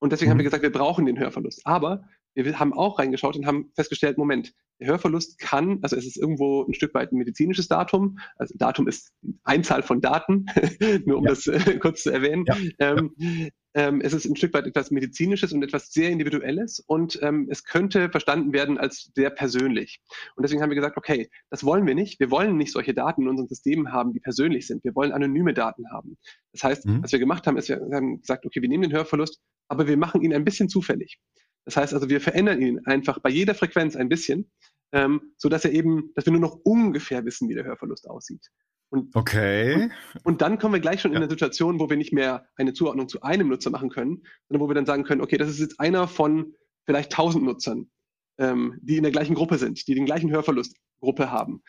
[0.00, 0.32] Und deswegen mhm.
[0.32, 0.46] haben wir mhm.
[0.46, 1.64] gesagt, wir brauchen den Hörverlust.
[1.64, 6.16] Aber wir haben auch reingeschaut und haben festgestellt, Moment, der Hörverlust kann, also es ist
[6.16, 9.12] irgendwo ein Stück weit ein medizinisches Datum, also Datum ist
[9.44, 10.46] Einzahl von Daten,
[11.06, 11.30] nur um ja.
[11.30, 12.44] das äh, kurz zu erwähnen.
[12.46, 12.56] Ja.
[12.78, 17.48] Ähm, ähm, es ist ein Stück weit etwas Medizinisches und etwas sehr Individuelles und ähm,
[17.50, 20.00] es könnte verstanden werden als sehr persönlich.
[20.36, 22.20] Und deswegen haben wir gesagt, okay, das wollen wir nicht.
[22.20, 24.84] Wir wollen nicht solche Daten in unseren Systemen haben, die persönlich sind.
[24.84, 26.16] Wir wollen anonyme Daten haben.
[26.52, 27.02] Das heißt, mhm.
[27.02, 29.96] was wir gemacht haben, ist, wir haben gesagt, okay, wir nehmen den Hörverlust, aber wir
[29.96, 31.18] machen ihn ein bisschen zufällig.
[31.64, 34.50] Das heißt also, wir verändern ihn einfach bei jeder Frequenz ein bisschen,
[34.92, 38.50] ähm, so dass er eben, dass wir nur noch ungefähr wissen, wie der Hörverlust aussieht.
[38.90, 39.74] Und, okay.
[39.74, 39.92] Und,
[40.24, 41.16] und, dann kommen wir gleich schon ja.
[41.16, 44.60] in eine Situation, wo wir nicht mehr eine Zuordnung zu einem Nutzer machen können, sondern
[44.64, 46.54] wo wir dann sagen können, okay, das ist jetzt einer von
[46.86, 47.90] vielleicht tausend Nutzern,
[48.38, 51.62] ähm, die in der gleichen Gruppe sind, die den gleichen Hörverlustgruppe haben.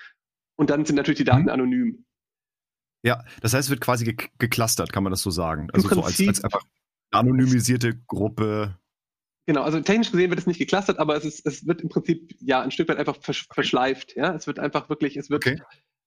[0.55, 1.49] Und dann sind natürlich die Daten mhm.
[1.49, 2.05] anonym.
[3.03, 5.69] Ja, das heißt, es wird quasi ge geclustert, kann man das so sagen.
[5.71, 6.63] Also so als, als einfach
[7.12, 8.77] anonymisierte Gruppe.
[9.47, 12.36] Genau, also technisch gesehen wird es nicht geclustert, aber es, ist, es wird im Prinzip
[12.39, 14.15] ja ein Stück weit einfach versch verschleift.
[14.15, 15.62] Ja, es wird einfach wirklich, es wird okay.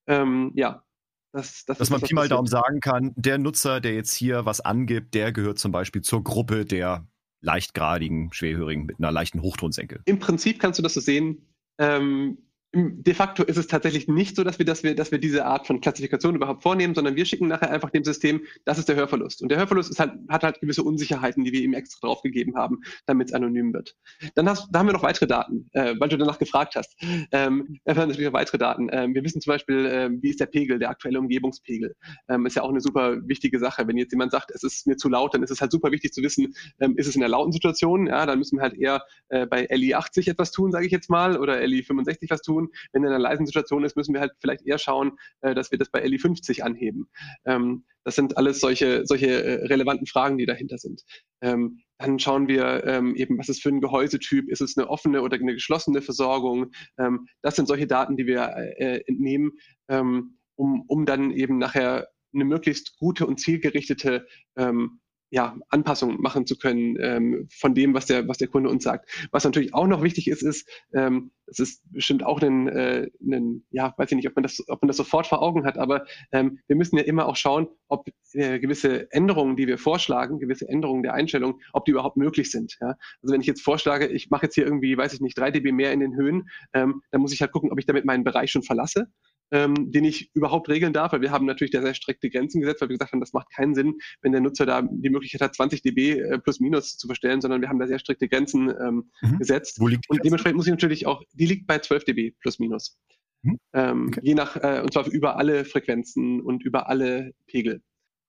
[0.07, 0.83] ähm, ja
[1.31, 4.61] das, das Dass man Pi mal Daumen sagen kann, der Nutzer, der jetzt hier was
[4.61, 7.07] angibt, der gehört zum Beispiel zur Gruppe der
[7.41, 10.01] leichtgradigen Schwerhörigen mit einer leichten Hochtonsenke.
[10.05, 11.47] Im Prinzip kannst du das so sehen.
[11.77, 12.39] Ähm,
[12.71, 15.65] De facto ist es tatsächlich nicht so, dass wir, dass wir, dass wir diese Art
[15.65, 19.41] von Klassifikation überhaupt vornehmen, sondern wir schicken nachher einfach dem System, das ist der Hörverlust.
[19.41, 23.29] Und der Hörverlust halt, hat halt gewisse Unsicherheiten, die wir ihm extra draufgegeben haben, damit
[23.29, 23.95] es anonym wird.
[24.35, 26.95] Dann hast, da haben wir noch weitere Daten, äh, weil du danach gefragt hast.
[27.31, 28.87] Ähm, wir haben natürlich noch weitere Daten.
[28.91, 31.95] Ähm, wir wissen zum Beispiel, äh, wie ist der Pegel, der aktuelle Umgebungspegel.
[32.27, 33.87] Ähm, ist ja auch eine super wichtige Sache.
[33.87, 36.13] Wenn jetzt jemand sagt, es ist mir zu laut, dann ist es halt super wichtig
[36.13, 38.05] zu wissen, ähm, ist es in der lauten Situation?
[38.05, 41.09] Ja, dann müssen wir halt eher äh, bei LI 80 etwas tun, sage ich jetzt
[41.09, 42.69] mal, oder LI 65 was tun tun.
[42.91, 45.71] Wenn er in einer leisen Situation ist, müssen wir halt vielleicht eher schauen, äh, dass
[45.71, 47.09] wir das bei LI 50 anheben.
[47.45, 51.03] Ähm, das sind alles solche, solche äh, relevanten Fragen, die dahinter sind.
[51.41, 55.21] Ähm, dann schauen wir ähm, eben, was ist für ein Gehäusetyp, ist es eine offene
[55.21, 56.71] oder eine geschlossene Versorgung.
[56.97, 59.51] Ähm, das sind solche Daten, die wir äh, entnehmen,
[59.89, 64.99] ähm, um, um dann eben nachher eine möglichst gute und zielgerichtete ähm,
[65.31, 69.09] ja, Anpassungen machen zu können ähm, von dem, was der, was der Kunde uns sagt.
[69.31, 73.63] Was natürlich auch noch wichtig ist, ist, ähm, das ist bestimmt auch ein, äh, ein,
[73.71, 76.05] ja, weiß ich nicht, ob man das, ob man das sofort vor Augen hat, aber
[76.31, 80.67] ähm, wir müssen ja immer auch schauen, ob äh, gewisse Änderungen, die wir vorschlagen, gewisse
[80.67, 82.77] Änderungen der Einstellung, ob die überhaupt möglich sind.
[82.81, 82.95] Ja?
[83.21, 85.71] Also wenn ich jetzt vorschlage, ich mache jetzt hier irgendwie, weiß ich nicht, drei dB
[85.71, 88.51] mehr in den Höhen, ähm, dann muss ich halt gucken, ob ich damit meinen Bereich
[88.51, 89.07] schon verlasse
[89.51, 92.81] ähm, den ich überhaupt regeln darf, weil wir haben natürlich da sehr strikte Grenzen gesetzt,
[92.81, 95.55] weil wir gesagt haben, das macht keinen Sinn, wenn der Nutzer da die Möglichkeit hat,
[95.55, 99.11] 20 dB äh, plus minus zu verstellen, sondern wir haben da sehr strikte Grenzen ähm,
[99.21, 99.39] mhm.
[99.39, 99.79] gesetzt.
[99.79, 102.97] Wo liegt und dementsprechend muss ich natürlich auch, die liegt bei 12 dB plus minus.
[103.41, 103.59] Mhm.
[103.73, 104.21] Ähm, okay.
[104.23, 107.81] Je nach, äh, und zwar über alle Frequenzen und über alle Pegel.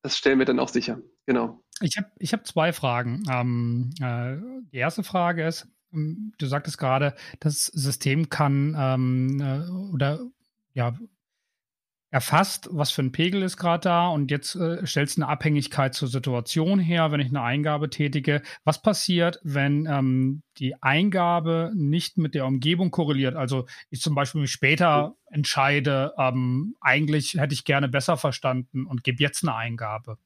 [0.03, 1.01] Das stellen wir dann auch sicher.
[1.27, 1.63] Genau.
[1.83, 3.23] Ich habe ich hab zwei Fragen.
[3.31, 4.37] Ähm, äh,
[4.73, 10.21] die erste Frage ist, ähm, Du sagtest gerade, das System kann ähm, äh, oder
[10.75, 10.95] ja,
[12.11, 15.95] erfasst, was für ein Pegel ist gerade da und jetzt äh, stellst du eine Abhängigkeit
[15.95, 18.43] zur Situation her, wenn ich eine Eingabe tätige.
[18.65, 23.37] Was passiert, wenn ähm, die Eingabe nicht mit der Umgebung korreliert?
[23.37, 29.05] Also ich zum Beispiel mich später entscheide, ähm, eigentlich hätte ich gerne besser verstanden und
[29.05, 30.19] gebe jetzt eine Eingabe.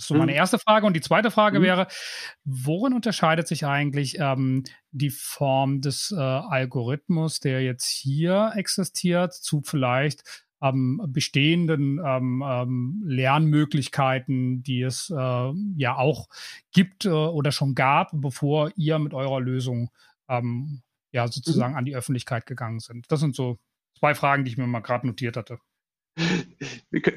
[0.00, 0.38] Das ist so meine mhm.
[0.38, 0.86] erste Frage.
[0.86, 1.64] Und die zweite Frage mhm.
[1.64, 1.86] wäre,
[2.44, 9.60] worin unterscheidet sich eigentlich ähm, die Form des äh, Algorithmus, der jetzt hier existiert, zu
[9.60, 10.22] vielleicht
[10.62, 16.28] ähm, bestehenden ähm, ähm, Lernmöglichkeiten, die es äh, ja auch
[16.72, 19.90] gibt äh, oder schon gab, bevor ihr mit eurer Lösung
[20.30, 20.80] ähm,
[21.12, 21.78] ja sozusagen mhm.
[21.78, 23.04] an die Öffentlichkeit gegangen sind?
[23.12, 23.58] Das sind so
[23.98, 25.58] zwei Fragen, die ich mir mal gerade notiert hatte.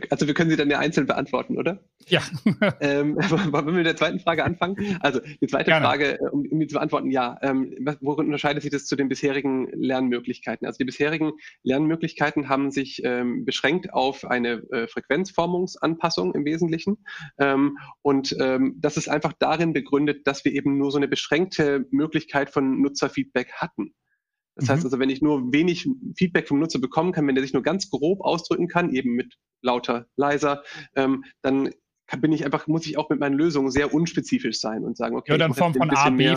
[0.09, 1.83] Also wir können sie dann ja einzeln beantworten, oder?
[2.07, 2.21] Ja.
[2.79, 4.97] ähm, wollen wir mit der zweiten Frage anfangen?
[5.01, 5.85] Also die zweite Gerne.
[5.85, 7.37] Frage, äh, um, um die zu beantworten, ja.
[7.41, 10.67] Ähm, worin unterscheidet sich das zu den bisherigen Lernmöglichkeiten?
[10.67, 17.03] Also die bisherigen Lernmöglichkeiten haben sich ähm, beschränkt auf eine äh, Frequenzformungsanpassung im Wesentlichen.
[17.39, 21.85] Ähm, und ähm, das ist einfach darin begründet, dass wir eben nur so eine beschränkte
[21.91, 23.93] Möglichkeit von Nutzerfeedback hatten.
[24.55, 24.69] Das mhm.
[24.69, 25.87] heißt also, wenn ich nur wenig
[26.17, 29.35] Feedback vom Nutzer bekommen kann, wenn der sich nur ganz grob ausdrücken kann, eben mit
[29.61, 30.63] lauter, leiser,
[30.95, 31.71] ähm, dann
[32.19, 35.31] bin ich einfach, muss ich auch mit meinen Lösungen sehr unspezifisch sein und sagen, okay.
[35.31, 36.35] Ja, dann in Form von A, B,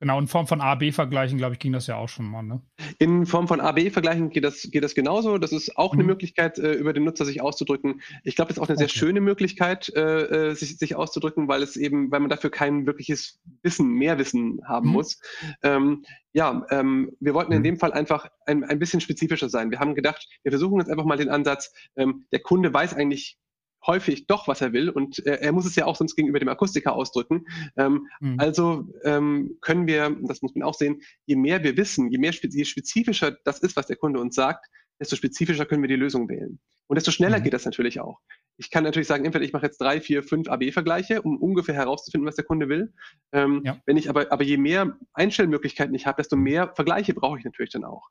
[0.00, 2.42] Genau, in Form von A-B-Vergleichen, glaube ich, ging das ja auch schon mal.
[2.42, 2.62] Ne?
[2.98, 5.38] In Form von A-B-Vergleichen geht das, geht das genauso.
[5.38, 6.00] Das ist auch mhm.
[6.00, 8.00] eine Möglichkeit, äh, über den Nutzer sich auszudrücken.
[8.22, 8.86] Ich glaube, das ist auch eine okay.
[8.86, 12.86] sehr schöne Möglichkeit, äh, äh, sich, sich auszudrücken, weil es eben, weil man dafür kein
[12.86, 14.92] wirkliches Wissen, mehr Wissen haben mhm.
[14.92, 15.20] muss.
[15.64, 17.64] Ähm, ja, ähm, wir wollten in mhm.
[17.64, 19.72] dem Fall einfach ein, ein bisschen spezifischer sein.
[19.72, 23.36] Wir haben gedacht, wir versuchen jetzt einfach mal den Ansatz, ähm, der Kunde weiß eigentlich
[23.86, 26.48] häufig doch, was er will und äh, er muss es ja auch sonst gegenüber dem
[26.48, 27.46] Akustiker ausdrücken.
[27.76, 28.38] Ähm, mhm.
[28.38, 32.32] Also ähm, können wir, das muss man auch sehen, je mehr wir wissen, je mehr
[32.32, 34.66] je spezifischer das ist, was der Kunde uns sagt,
[35.00, 36.58] desto spezifischer können wir die Lösung wählen.
[36.88, 37.44] Und desto schneller mhm.
[37.44, 38.20] geht das natürlich auch.
[38.56, 42.26] Ich kann natürlich sagen, entweder ich mache jetzt drei, vier, fünf AB-Vergleiche, um ungefähr herauszufinden,
[42.26, 42.92] was der Kunde will.
[43.32, 43.80] Ähm, ja.
[43.86, 47.70] Wenn ich aber, aber je mehr Einstellmöglichkeiten ich habe, desto mehr Vergleiche brauche ich natürlich
[47.70, 48.08] dann auch.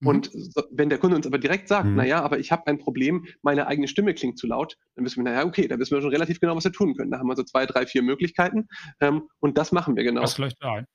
[0.00, 0.08] Mhm.
[0.08, 0.30] Und
[0.70, 1.96] wenn der Kunde uns aber direkt sagt, mhm.
[1.96, 5.30] naja, aber ich habe ein Problem, meine eigene Stimme klingt zu laut, dann wissen wir,
[5.30, 7.10] naja, okay, da wissen wir schon relativ genau, was wir tun können.
[7.10, 8.68] Da haben wir so zwei, drei, vier Möglichkeiten
[9.00, 10.20] ähm, und das machen wir genau.
[10.20, 10.86] Das leuchtet ein.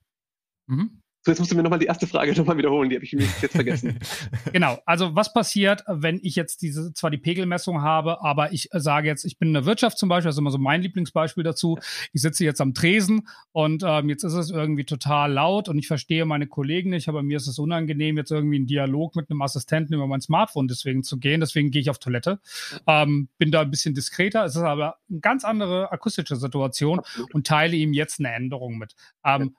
[0.68, 1.01] Mhm.
[1.24, 3.52] So, jetzt musst du mir nochmal die erste Frage nochmal wiederholen, die habe ich jetzt
[3.52, 4.00] vergessen.
[4.54, 9.08] genau, also was passiert, wenn ich jetzt diese, zwar die Pegelmessung habe, aber ich sage
[9.08, 11.78] jetzt, ich bin in der Wirtschaft zum Beispiel, das ist immer so mein Lieblingsbeispiel dazu.
[12.12, 15.88] Ich sitze jetzt am Tresen und ähm, jetzt ist es irgendwie total laut und ich
[15.88, 19.44] verstehe meine Kollegen nicht, aber mir ist es unangenehm, jetzt irgendwie einen Dialog mit einem
[19.44, 21.40] Assistenten über mein Smartphone deswegen zu gehen.
[21.40, 22.40] Deswegen gehe ich auf Toilette.
[22.88, 24.44] Ähm, bin da ein bisschen diskreter.
[24.44, 28.96] Es ist aber eine ganz andere akustische Situation und teile ihm jetzt eine Änderung mit.
[29.24, 29.56] Ähm,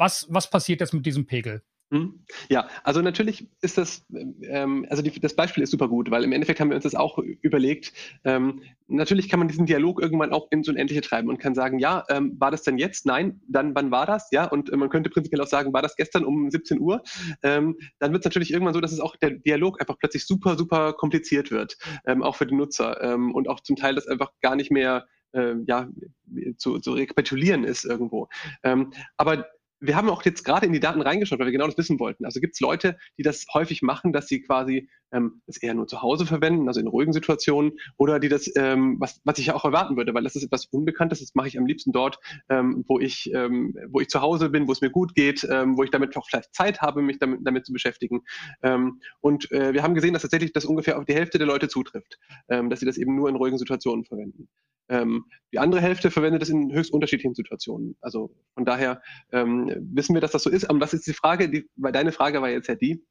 [0.00, 1.62] was, was passiert jetzt mit diesem Pegel?
[1.92, 2.24] Hm?
[2.48, 4.06] Ja, also natürlich ist das,
[4.44, 6.94] ähm, also die, das Beispiel ist super gut, weil im Endeffekt haben wir uns das
[6.94, 7.92] auch überlegt.
[8.22, 12.04] Ähm, natürlich kann man diesen Dialog irgendwann auch ins Unendliche treiben und kann sagen, ja,
[12.08, 13.06] ähm, war das denn jetzt?
[13.06, 14.28] Nein, dann wann war das?
[14.30, 17.02] Ja, und äh, man könnte prinzipiell auch sagen, war das gestern um 17 Uhr?
[17.42, 20.56] Ähm, dann wird es natürlich irgendwann so, dass es auch der Dialog einfach plötzlich super,
[20.56, 24.30] super kompliziert wird, ähm, auch für den Nutzer ähm, und auch zum Teil das einfach
[24.40, 25.88] gar nicht mehr äh, ja,
[26.56, 28.28] zu, zu rekapitulieren ist irgendwo.
[29.16, 29.46] Aber
[29.80, 32.24] wir haben auch jetzt gerade in die Daten reingeschaut, weil wir genau das wissen wollten.
[32.24, 35.86] Also gibt es Leute, die das häufig machen, dass sie quasi ähm, das eher nur
[35.86, 39.54] zu Hause verwenden, also in ruhigen Situationen, oder die das, ähm, was, was ich ja
[39.54, 42.84] auch erwarten würde, weil das ist etwas Unbekanntes, das mache ich am liebsten dort, ähm,
[42.86, 45.82] wo ich, ähm, wo ich zu Hause bin, wo es mir gut geht, ähm, wo
[45.82, 48.22] ich damit auch vielleicht Zeit habe, mich damit, damit zu beschäftigen.
[48.62, 51.68] Ähm, und äh, wir haben gesehen, dass tatsächlich das ungefähr auf die Hälfte der Leute
[51.68, 54.48] zutrifft, ähm, dass sie das eben nur in ruhigen Situationen verwenden.
[54.90, 57.96] Ähm, die andere Hälfte verwendet es in höchst unterschiedlichen Situationen.
[58.00, 59.00] Also von daher
[59.32, 60.68] ähm, wissen wir, dass das so ist.
[60.68, 61.48] Aber was ist die Frage?
[61.48, 63.02] Die, weil deine Frage war jetzt ja die,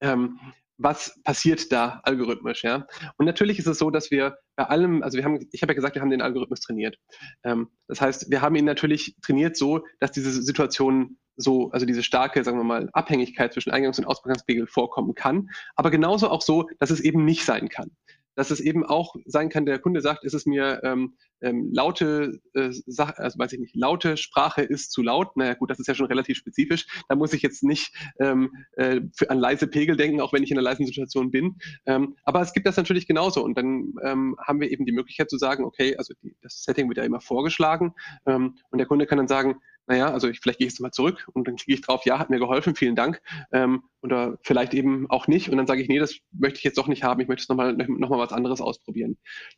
[0.00, 0.38] ähm,
[0.76, 2.86] was passiert da algorithmisch, ja?
[3.16, 5.74] Und natürlich ist es so, dass wir bei allem, also wir haben, ich habe ja
[5.74, 6.96] gesagt, wir haben den Algorithmus trainiert.
[7.44, 12.02] Ähm, das heißt, wir haben ihn natürlich trainiert so, dass diese Situation so, also diese
[12.02, 16.68] starke, sagen wir mal, Abhängigkeit zwischen Eingangs- und Ausgangspegel vorkommen kann, aber genauso auch so,
[16.78, 17.90] dass es eben nicht sein kann
[18.38, 22.40] dass es eben auch sein kann, der Kunde sagt, ist es mir ähm, ähm, laute
[22.54, 25.36] äh, Sache, also weiß ich nicht, laute Sprache ist zu laut.
[25.36, 26.86] Naja gut, das ist ja schon relativ spezifisch.
[27.08, 30.52] Da muss ich jetzt nicht ähm, äh, für, an leise Pegel denken, auch wenn ich
[30.52, 31.56] in einer leisen Situation bin.
[31.84, 33.42] Ähm, aber es gibt das natürlich genauso.
[33.42, 36.86] Und dann ähm, haben wir eben die Möglichkeit zu sagen, okay, also die, das Setting
[36.86, 37.92] wird ja immer vorgeschlagen
[38.24, 39.56] ähm, und der Kunde kann dann sagen,
[39.88, 42.18] naja, also ich, vielleicht gehe ich jetzt mal zurück und dann klicke ich drauf, ja,
[42.18, 43.22] hat mir geholfen, vielen Dank.
[43.52, 45.48] Ähm, oder vielleicht eben auch nicht.
[45.48, 47.48] Und dann sage ich, nee, das möchte ich jetzt doch nicht haben, ich möchte es
[47.48, 49.16] nochmal noch mal was anderes ausprobieren.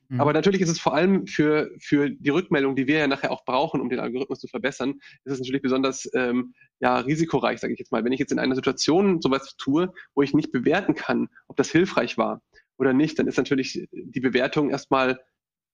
[0.08, 0.20] Mhm.
[0.20, 3.44] Aber natürlich ist es vor allem für, für die Rückmeldung, die wir ja nachher auch
[3.44, 7.80] brauchen, um den Algorithmus zu verbessern, ist es natürlich besonders ähm, ja, risikoreich, sage ich
[7.80, 8.04] jetzt mal.
[8.04, 11.70] Wenn ich jetzt in einer Situation sowas tue, wo ich nicht bewerten kann, ob das
[11.70, 12.40] hilfreich war
[12.78, 15.20] oder nicht, dann ist natürlich die Bewertung erstmal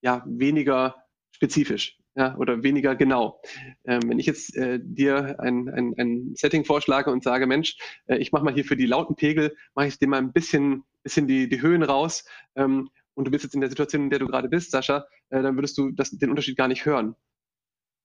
[0.01, 0.97] ja, weniger
[1.31, 3.41] spezifisch ja, oder weniger genau.
[3.85, 7.77] Ähm, wenn ich jetzt äh, dir ein, ein, ein Setting vorschlage und sage, Mensch,
[8.07, 10.85] äh, ich mache mal hier für die lauten Pegel, mache ich dir mal ein bisschen,
[11.03, 12.25] bisschen die, die Höhen raus
[12.55, 15.43] ähm, und du bist jetzt in der Situation, in der du gerade bist, Sascha, äh,
[15.43, 17.15] dann würdest du das, den Unterschied gar nicht hören.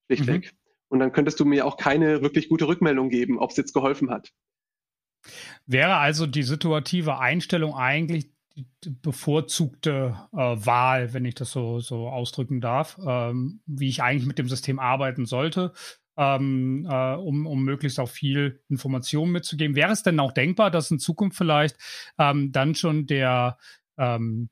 [0.08, 0.52] Schlichtweg.
[0.52, 0.58] Mhm.
[0.90, 4.10] Und dann könntest du mir auch keine wirklich gute Rückmeldung geben, ob es jetzt geholfen
[4.10, 4.34] hat.
[5.66, 8.31] Wäre also die situative Einstellung eigentlich
[9.02, 14.40] bevorzugte äh, Wahl, wenn ich das so, so ausdrücken darf, ähm, wie ich eigentlich mit
[14.40, 15.74] dem System arbeiten sollte,
[16.18, 19.76] ähm, äh, um, um möglichst auch viel Informationen mitzugeben.
[19.76, 21.78] Wäre es denn auch denkbar, dass in Zukunft vielleicht
[22.18, 23.58] ähm, dann schon der
[23.98, 24.50] ähm,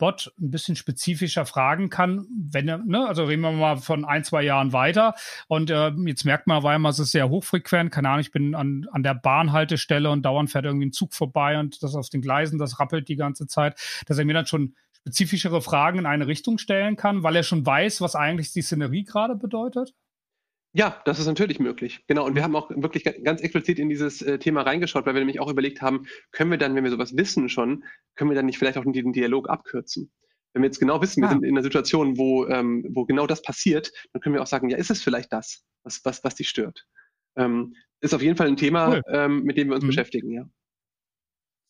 [0.00, 4.24] Chatbot ein bisschen spezifischer fragen kann, wenn er, ne, also reden wir mal von ein,
[4.24, 5.14] zwei Jahren weiter
[5.48, 8.54] und äh, jetzt merkt man weil man es ist sehr hochfrequent, keine Ahnung, ich bin
[8.54, 12.22] an, an der Bahnhaltestelle und dauernd fährt irgendwie ein Zug vorbei und das auf den
[12.22, 16.26] Gleisen, das rappelt die ganze Zeit, dass er mir dann schon spezifischere Fragen in eine
[16.26, 19.94] Richtung stellen kann, weil er schon weiß, was eigentlich die Szenerie gerade bedeutet?
[20.72, 22.04] Ja, das ist natürlich möglich.
[22.06, 22.24] Genau.
[22.26, 25.40] Und wir haben auch wirklich ganz explizit in dieses äh, Thema reingeschaut, weil wir nämlich
[25.40, 28.58] auch überlegt haben, können wir dann, wenn wir sowas wissen schon, können wir dann nicht
[28.58, 30.12] vielleicht auch den Dialog abkürzen?
[30.52, 31.32] Wenn wir jetzt genau wissen, wir ah.
[31.32, 34.68] sind in einer Situation, wo, ähm, wo genau das passiert, dann können wir auch sagen,
[34.68, 36.86] ja, ist es vielleicht das, was, was, was dich stört?
[37.36, 39.02] Ähm, ist auf jeden Fall ein Thema, cool.
[39.08, 39.88] ähm, mit dem wir uns mhm.
[39.88, 40.44] beschäftigen, ja.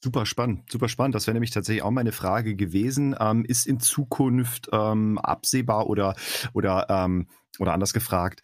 [0.02, 1.14] Super spannend, super spannend.
[1.14, 3.14] Das wäre nämlich tatsächlich auch meine Frage gewesen.
[3.20, 6.16] Ähm, ist in Zukunft ähm, absehbar oder
[6.54, 8.40] oder ähm, oder anders gefragt,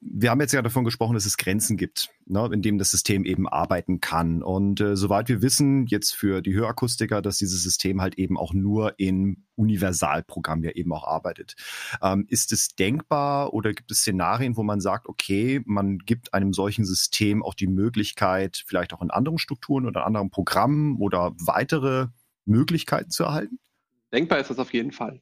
[0.00, 3.24] wir haben jetzt ja davon gesprochen, dass es Grenzen gibt, ne, in dem das System
[3.24, 4.42] eben arbeiten kann.
[4.42, 8.54] Und äh, soweit wir wissen, jetzt für die Hörakustiker, dass dieses System halt eben auch
[8.54, 11.56] nur in Universalprogramm ja eben auch arbeitet.
[12.02, 16.52] Ähm, ist es denkbar oder gibt es Szenarien, wo man sagt, okay, man gibt einem
[16.52, 22.06] solchen System auch die Möglichkeit, vielleicht auch in anderen Strukturen oder anderen Programmen oder weitere
[22.44, 23.58] Möglichkeiten zu erhalten?
[24.12, 25.20] Denkbar ist das auf jeden Fall.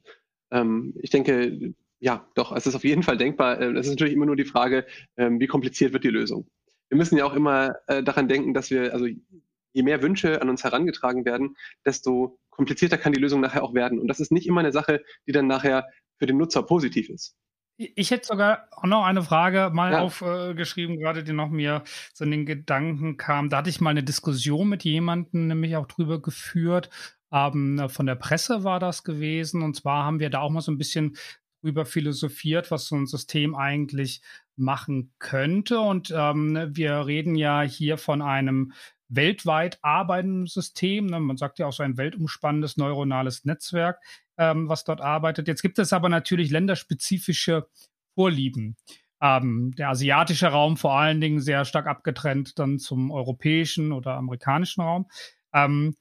[0.50, 3.60] Ähm, ich denke, ja, doch, es ist auf jeden Fall denkbar.
[3.60, 4.84] Äh, es ist natürlich immer nur die Frage,
[5.16, 6.48] ähm, wie kompliziert wird die Lösung.
[6.88, 10.48] Wir müssen ja auch immer äh, daran denken, dass wir, also je mehr Wünsche an
[10.48, 14.00] uns herangetragen werden, desto komplizierter kann die Lösung nachher auch werden.
[14.00, 15.86] Und das ist nicht immer eine Sache, die dann nachher
[16.18, 17.36] für den Nutzer positiv ist.
[17.76, 20.00] Ich hätte sogar auch noch eine Frage mal ja.
[20.00, 23.48] aufgeschrieben, gerade die noch mir so in den Gedanken kam.
[23.48, 26.90] Da hatte ich mal eine Diskussion mit jemandem nämlich auch drüber geführt.
[27.32, 29.62] Ähm, von der Presse war das gewesen.
[29.62, 31.16] Und zwar haben wir da auch mal so ein bisschen
[31.62, 34.20] drüber philosophiert, was so ein System eigentlich
[34.56, 35.80] machen könnte.
[35.80, 38.72] Und ähm, wir reden ja hier von einem
[39.08, 41.06] weltweit arbeitenden System.
[41.06, 41.20] Ne?
[41.20, 43.98] Man sagt ja auch so ein weltumspannendes neuronales Netzwerk,
[44.38, 45.48] ähm, was dort arbeitet.
[45.48, 47.68] Jetzt gibt es aber natürlich länderspezifische
[48.14, 48.76] Vorlieben.
[49.22, 54.82] ähm, der asiatische Raum vor allen Dingen sehr stark abgetrennt dann zum europäischen oder amerikanischen
[54.82, 55.08] Raum.
[55.54, 55.94] Ähm,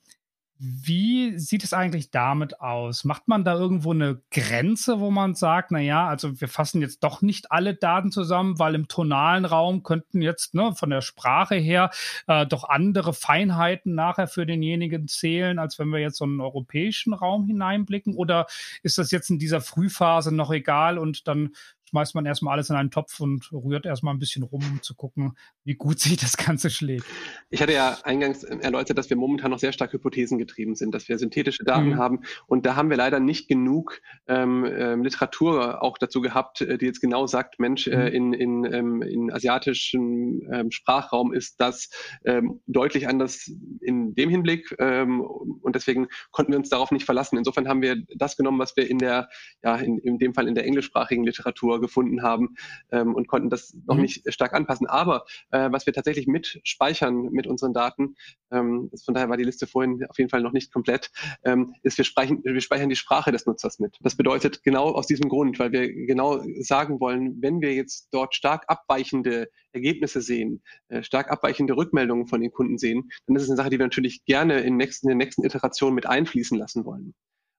[0.63, 3.03] wie sieht es eigentlich damit aus?
[3.03, 7.03] Macht man da irgendwo eine Grenze, wo man sagt, na ja, also wir fassen jetzt
[7.03, 11.55] doch nicht alle Daten zusammen, weil im tonalen Raum könnten jetzt ne, von der Sprache
[11.55, 11.89] her
[12.27, 17.13] äh, doch andere Feinheiten nachher für denjenigen zählen, als wenn wir jetzt so einen europäischen
[17.13, 18.13] Raum hineinblicken?
[18.13, 18.45] Oder
[18.83, 21.55] ist das jetzt in dieser Frühphase noch egal und dann
[21.91, 24.95] schmeißt man erstmal alles in einen Topf und rührt erstmal ein bisschen rum, um zu
[24.95, 25.33] gucken,
[25.65, 27.05] wie gut sich das Ganze schlägt.
[27.49, 31.17] Ich hatte ja eingangs erläutert, dass wir momentan noch sehr stark hypothesengetrieben sind, dass wir
[31.17, 31.97] synthetische Daten mhm.
[31.97, 32.19] haben.
[32.47, 36.85] Und da haben wir leider nicht genug ähm, ähm, Literatur auch dazu gehabt, äh, die
[36.85, 38.01] jetzt genau sagt, Mensch, äh, mhm.
[38.01, 41.89] äh, in, in, ähm, in asiatischem ähm, Sprachraum ist das
[42.23, 44.73] ähm, deutlich anders in dem Hinblick.
[44.79, 47.37] Ähm, und deswegen konnten wir uns darauf nicht verlassen.
[47.37, 49.27] Insofern haben wir das genommen, was wir in der,
[49.61, 52.55] ja, in, in dem Fall in der englischsprachigen Literatur gefunden haben
[52.91, 54.01] ähm, und konnten das noch mhm.
[54.03, 54.87] nicht stark anpassen.
[54.87, 58.15] Aber äh, was wir tatsächlich mit speichern mit unseren Daten,
[58.51, 61.11] ähm, von daher war die Liste vorhin auf jeden Fall noch nicht komplett,
[61.43, 63.97] ähm, ist, wir speichern, wir speichern die Sprache des Nutzers mit.
[64.01, 68.35] Das bedeutet genau aus diesem Grund, weil wir genau sagen wollen, wenn wir jetzt dort
[68.35, 73.49] stark abweichende Ergebnisse sehen, äh, stark abweichende Rückmeldungen von den Kunden sehen, dann ist es
[73.49, 76.85] eine Sache, die wir natürlich gerne in, nächsten, in der nächsten Iteration mit einfließen lassen
[76.85, 77.13] wollen.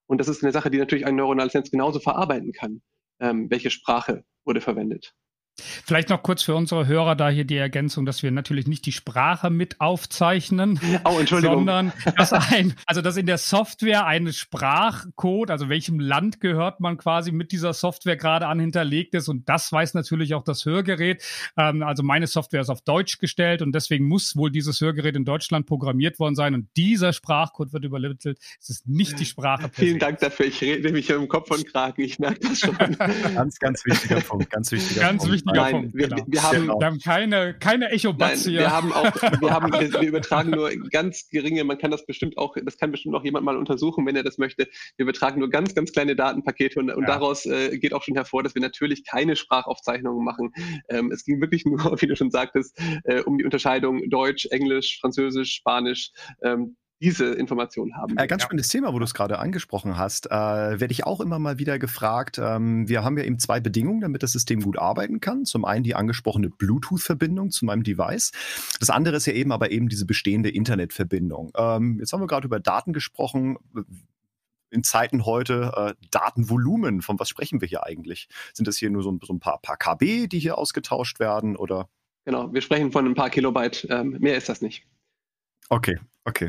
[0.06, 2.82] Und das ist eine Sache, die natürlich ein neuronales Netz genauso verarbeiten kann
[3.22, 5.14] ähm, welche Sprache wurde verwendet.
[5.60, 8.92] Vielleicht noch kurz für unsere Hörer da hier die Ergänzung, dass wir natürlich nicht die
[8.92, 11.56] Sprache mit aufzeichnen, oh, Entschuldigung.
[11.56, 16.96] sondern dass ein, also dass in der Software ein Sprachcode, also welchem Land gehört man
[16.96, 21.22] quasi mit dieser Software gerade an hinterlegt ist und das weiß natürlich auch das Hörgerät.
[21.58, 25.26] Ähm, also meine Software ist auf Deutsch gestellt und deswegen muss wohl dieses Hörgerät in
[25.26, 28.38] Deutschland programmiert worden sein und dieser Sprachcode wird übermittelt.
[28.58, 29.70] Es ist nicht die Sprache.
[29.72, 30.46] Vielen Dank dafür.
[30.46, 32.02] Ich rede mich im Kopf und Kragen.
[32.02, 32.76] Ich merke das schon.
[33.34, 34.50] ganz, ganz wichtiger Punkt.
[34.50, 35.94] Ganz wichtiger ganz Punkt wichtiger Nein, Punkt.
[35.94, 36.24] Wir, genau.
[36.26, 38.60] wir, haben, wir haben keine, keine Echo-Bugs hier.
[38.60, 42.38] Wir haben auch, wir haben, wir, wir übertragen nur ganz geringe, man kann das bestimmt
[42.38, 44.68] auch, das kann bestimmt auch jemand mal untersuchen, wenn er das möchte.
[44.96, 47.06] Wir übertragen nur ganz, ganz kleine Datenpakete und, und ja.
[47.06, 50.52] daraus äh, geht auch schon hervor, dass wir natürlich keine Sprachaufzeichnungen machen.
[50.88, 54.98] Ähm, es ging wirklich nur, wie du schon sagtest, äh, um die Unterscheidung Deutsch, Englisch,
[55.00, 56.10] Französisch, Spanisch.
[56.42, 58.16] Ähm, diese Informationen haben.
[58.16, 60.26] Äh, ganz spannendes Thema, wo du es gerade angesprochen hast.
[60.26, 62.38] Äh, werde ich auch immer mal wieder gefragt.
[62.38, 65.44] Ähm, wir haben ja eben zwei Bedingungen, damit das System gut arbeiten kann.
[65.44, 68.30] Zum einen die angesprochene Bluetooth-Verbindung zu meinem Device.
[68.78, 71.50] Das andere ist ja eben aber eben diese bestehende Internetverbindung.
[71.56, 73.58] Ähm, jetzt haben wir gerade über Daten gesprochen
[74.70, 77.02] in Zeiten heute äh, Datenvolumen.
[77.02, 78.28] Von was sprechen wir hier eigentlich?
[78.54, 81.56] Sind das hier nur so ein, so ein paar, paar KB, die hier ausgetauscht werden
[81.56, 81.88] oder?
[82.24, 83.88] Genau, wir sprechen von ein paar Kilobyte.
[83.90, 84.86] Ähm, mehr ist das nicht.
[85.68, 86.48] Okay, okay.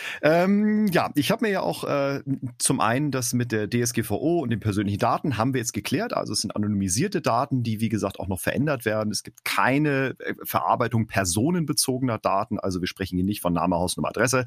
[0.21, 2.21] Ähm, ja, ich habe mir ja auch äh,
[2.59, 6.13] zum einen das mit der DSGVO und den persönlichen Daten haben wir jetzt geklärt.
[6.13, 9.11] Also es sind anonymisierte Daten, die wie gesagt auch noch verändert werden.
[9.11, 12.59] Es gibt keine äh, Verarbeitung personenbezogener Daten.
[12.59, 14.45] Also wir sprechen hier nicht von Name, Hausnummer, Adresse,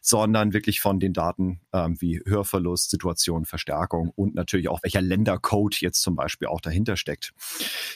[0.00, 5.80] sondern wirklich von den Daten ähm, wie Hörverlust, Situation, Verstärkung und natürlich auch welcher Ländercode
[5.82, 7.32] jetzt zum Beispiel auch dahinter steckt.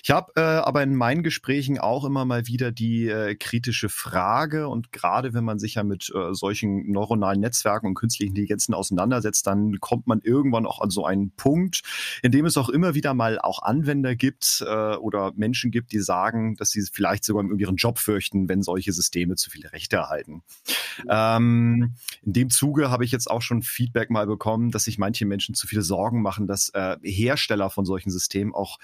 [0.03, 4.69] Ich habe äh, aber in meinen Gesprächen auch immer mal wieder die äh, kritische Frage
[4.69, 8.75] und gerade wenn man sich ja mit äh, solchen Neuro neuronalen Netzwerken und künstlichen Intelligenzen
[8.75, 11.83] auseinandersetzt, dann kommt man irgendwann auch an so einen Punkt,
[12.23, 16.01] in dem es auch immer wieder mal auch Anwender gibt äh, oder Menschen gibt, die
[16.01, 19.97] sagen, dass sie vielleicht sogar um ihren Job fürchten, wenn solche Systeme zu viele Rechte
[19.97, 20.43] erhalten.
[21.09, 25.27] Ähm, in dem Zuge habe ich jetzt auch schon Feedback mal bekommen, dass sich manche
[25.27, 28.79] Menschen zu viele Sorgen machen, dass äh, Hersteller von solchen Systemen auch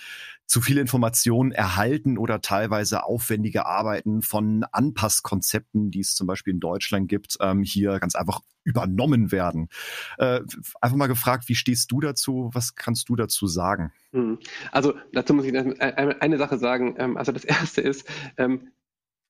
[0.51, 6.59] zu viele Informationen erhalten oder teilweise aufwendige Arbeiten von Anpasskonzepten, die es zum Beispiel in
[6.59, 9.68] Deutschland gibt, ähm, hier ganz einfach übernommen werden.
[10.18, 10.40] Äh,
[10.80, 12.51] einfach mal gefragt, wie stehst du dazu?
[12.53, 13.92] Was kannst du dazu sagen?
[14.11, 14.40] Hm.
[14.72, 16.96] Also dazu muss ich eine Sache sagen.
[16.98, 18.72] Ähm, also das erste ist, ähm,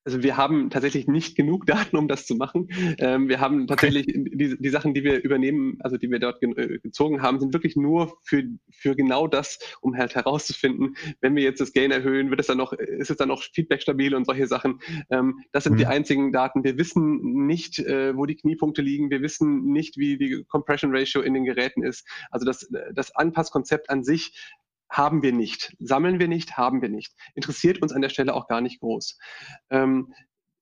[0.03, 2.69] also wir haben tatsächlich nicht genug Daten, um das zu machen.
[2.97, 6.51] Ähm, wir haben tatsächlich die, die, Sachen, die wir übernehmen, also die wir dort ge
[6.51, 11.43] äh, gezogen haben, sind wirklich nur für, für genau das, um halt herauszufinden, wenn wir
[11.43, 14.25] jetzt das Gain erhöhen, wird es dann noch, ist es dann noch Feedback stabil und
[14.25, 14.79] solche Sachen.
[15.09, 15.77] Ähm, das sind mhm.
[15.77, 16.63] die einzigen Daten.
[16.63, 19.11] Wir wissen nicht, äh, wo die Kniepunkte liegen.
[19.11, 22.07] Wir wissen nicht, wie die Compression Ratio in den Geräten ist.
[22.31, 24.33] Also das, das Anpasskonzept an sich
[24.91, 25.75] haben wir nicht.
[25.79, 27.13] Sammeln wir nicht, haben wir nicht.
[27.33, 29.17] Interessiert uns an der Stelle auch gar nicht groß.
[29.71, 30.13] Ähm,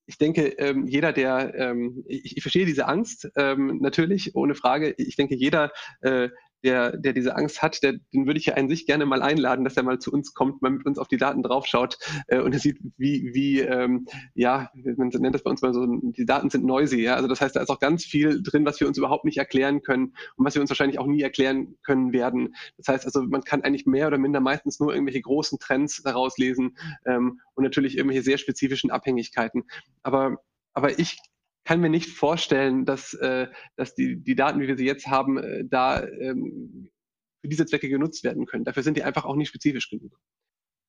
[0.06, 4.96] ich denke, ähm, jeder, der, ähm, ich, ich, verstehe diese Angst ähm, natürlich, ohne Frage.
[4.98, 5.72] Ich denke, jeder,
[6.02, 6.30] äh,
[6.64, 9.64] der, der diese Angst hat, der, den würde ich ja an sich gerne mal einladen,
[9.64, 11.98] dass er mal zu uns kommt, mal mit uns auf die Daten draufschaut
[12.28, 15.86] äh, und er sieht, wie, wie ähm, ja, man nennt das bei uns mal so,
[15.86, 17.16] die Daten sind noisy, ja.
[17.16, 19.82] Also das heißt, da ist auch ganz viel drin, was wir uns überhaupt nicht erklären
[19.82, 22.56] können und was wir uns wahrscheinlich auch nie erklären können werden.
[22.78, 26.38] Das heißt also, man kann eigentlich mehr oder minder meistens nur irgendwelche großen Trends daraus
[26.38, 29.64] lesen ähm, und natürlich irgendwelche sehr spezifischen Abhängigkeiten.
[30.04, 30.38] Aber
[30.74, 31.18] aber ich
[31.70, 33.46] kann mir nicht vorstellen, dass, äh,
[33.76, 36.90] dass die, die Daten, wie wir sie jetzt haben, äh, da ähm,
[37.42, 38.64] für diese Zwecke genutzt werden können.
[38.64, 40.20] Dafür sind die einfach auch nicht spezifisch genug.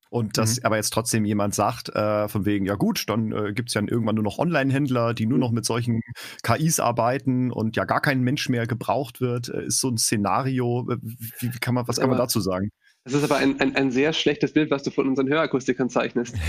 [0.09, 0.65] Und dass mhm.
[0.65, 3.81] aber jetzt trotzdem jemand sagt, äh, von wegen, ja gut, dann äh, gibt es ja
[3.81, 5.41] irgendwann nur noch Online-Händler, die nur mhm.
[5.41, 6.01] noch mit solchen
[6.41, 10.89] KIs arbeiten und ja gar kein Mensch mehr gebraucht wird, äh, ist so ein Szenario.
[10.89, 12.71] Äh, wie, wie kann man, was kann man dazu sagen?
[13.03, 16.35] Das ist aber ein, ein, ein sehr schlechtes Bild, was du von unseren Hörakustikern zeichnest.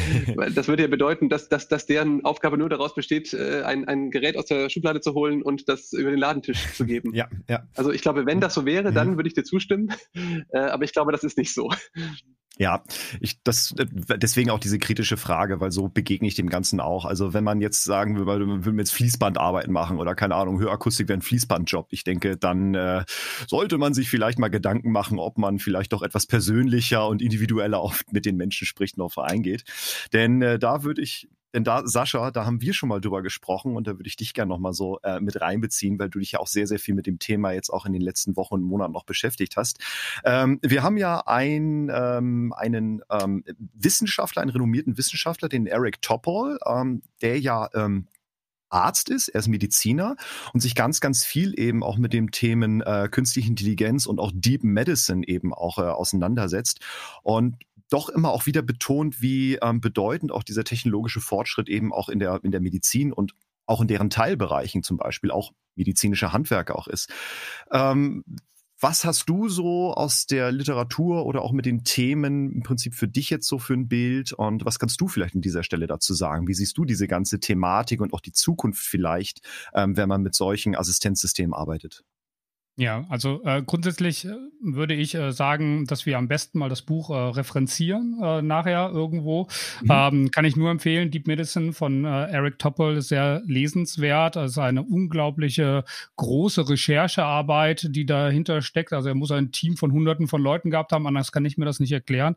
[0.54, 4.10] Das würde ja bedeuten, dass, dass, dass deren Aufgabe nur daraus besteht, äh, ein, ein
[4.10, 7.14] Gerät aus der Schublade zu holen und das über den Ladentisch zu geben.
[7.14, 7.66] Ja, ja.
[7.74, 9.16] Also ich glaube, wenn das so wäre, dann mhm.
[9.16, 9.92] würde ich dir zustimmen.
[10.52, 11.70] Äh, aber ich glaube, das ist nicht so.
[12.58, 12.82] Ja,
[13.20, 17.06] ich, das, deswegen auch diese kritische Frage, weil so begegne ich dem Ganzen auch.
[17.06, 21.08] Also wenn man jetzt sagen will, man will jetzt Fließbandarbeiten machen oder keine Ahnung, Hörakustik
[21.08, 23.04] wäre ein Fließbandjob, ich denke, dann äh,
[23.48, 27.82] sollte man sich vielleicht mal Gedanken machen, ob man vielleicht doch etwas persönlicher und individueller
[27.82, 29.64] oft mit den Menschen spricht und auf eingeht.
[30.12, 33.76] Denn äh, da würde ich denn da, Sascha, da haben wir schon mal drüber gesprochen
[33.76, 36.38] und da würde ich dich gerne nochmal so äh, mit reinbeziehen, weil du dich ja
[36.38, 38.92] auch sehr, sehr viel mit dem Thema jetzt auch in den letzten Wochen und Monaten
[38.92, 39.78] noch beschäftigt hast.
[40.24, 43.44] Ähm, wir haben ja ein, ähm, einen ähm,
[43.74, 48.06] Wissenschaftler, einen renommierten Wissenschaftler, den Eric Topol, ähm, der ja ähm,
[48.72, 50.16] Arzt ist, er ist Mediziner
[50.52, 54.32] und sich ganz, ganz viel eben auch mit dem Themen äh, künstliche Intelligenz und auch
[54.34, 56.80] Deep Medicine eben auch äh, auseinandersetzt.
[57.22, 57.56] Und
[57.92, 62.18] doch immer auch wieder betont, wie ähm, bedeutend auch dieser technologische Fortschritt eben auch in
[62.18, 63.32] der, in der Medizin und
[63.66, 67.12] auch in deren Teilbereichen zum Beispiel auch medizinische Handwerke auch ist.
[67.70, 68.24] Ähm,
[68.80, 73.06] was hast du so aus der Literatur oder auch mit den Themen im Prinzip für
[73.06, 76.14] dich jetzt so für ein Bild und was kannst du vielleicht an dieser Stelle dazu
[76.14, 76.48] sagen?
[76.48, 79.40] Wie siehst du diese ganze Thematik und auch die Zukunft vielleicht,
[79.72, 82.02] ähm, wenn man mit solchen Assistenzsystemen arbeitet?
[82.78, 84.30] Ja, also äh, grundsätzlich äh,
[84.62, 88.90] würde ich äh, sagen, dass wir am besten mal das Buch äh, referenzieren äh, nachher
[88.90, 89.46] irgendwo.
[89.82, 89.90] Mhm.
[89.90, 91.10] Ähm, kann ich nur empfehlen.
[91.10, 94.38] Deep Medicine von äh, Eric Topol ist sehr lesenswert.
[94.38, 95.84] Also eine unglaubliche
[96.16, 98.94] große Recherchearbeit, die dahinter steckt.
[98.94, 101.66] Also er muss ein Team von Hunderten von Leuten gehabt haben, anders kann ich mir
[101.66, 102.36] das nicht erklären.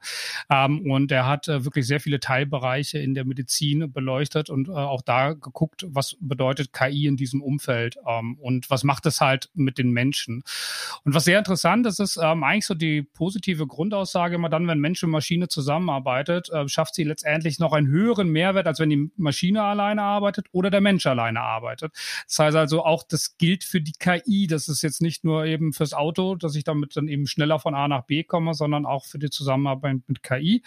[0.49, 5.31] Ähm, und er hat wirklich sehr viele Teilbereiche in der Medizin beleuchtet und auch da
[5.31, 9.91] geguckt, was bedeutet KI in diesem Umfeld ähm, und was macht es halt mit den
[9.91, 10.43] Menschen Menschen.
[11.03, 14.79] Und was sehr interessant ist, ist ähm, eigentlich so die positive Grundaussage immer dann, wenn
[14.79, 19.11] Mensch und Maschine zusammenarbeitet, äh, schafft sie letztendlich noch einen höheren Mehrwert, als wenn die
[19.17, 21.93] Maschine alleine arbeitet oder der Mensch alleine arbeitet.
[22.27, 24.47] Das heißt also auch, das gilt für die KI.
[24.47, 27.75] Das ist jetzt nicht nur eben fürs Auto, dass ich damit dann eben schneller von
[27.75, 30.63] A nach B komme, sondern auch für die Zusammenarbeit mit KI.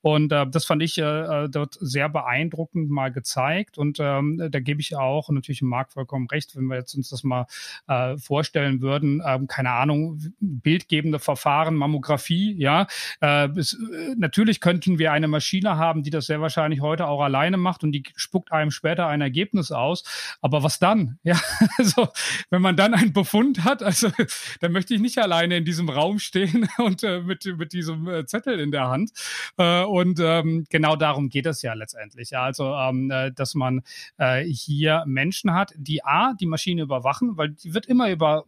[0.00, 3.78] Und äh, das fand ich äh, äh, dort sehr beeindruckend mal gezeigt.
[3.78, 7.24] Und ähm, da gebe ich auch natürlich Marc vollkommen recht, wenn wir jetzt uns das
[7.24, 7.46] mal
[7.88, 12.86] äh, vorstellen würden würden, ähm, keine Ahnung, bildgebende Verfahren, Mammographie, ja.
[13.20, 17.22] Äh, bis, äh, natürlich könnten wir eine Maschine haben, die das sehr wahrscheinlich heute auch
[17.22, 20.04] alleine macht und die spuckt einem später ein Ergebnis aus.
[20.40, 21.18] Aber was dann?
[21.30, 21.38] Ja,
[21.78, 22.08] also
[22.48, 24.08] wenn man dann einen Befund hat, also
[24.60, 28.26] dann möchte ich nicht alleine in diesem Raum stehen und äh, mit, mit diesem äh,
[28.26, 29.12] Zettel in der Hand.
[29.58, 32.30] Äh, und ähm, genau darum geht es ja letztendlich.
[32.30, 33.82] Ja, also ähm, äh, dass man
[34.46, 38.44] hier Menschen hat, die A, die Maschine überwachen, weil die wird immer über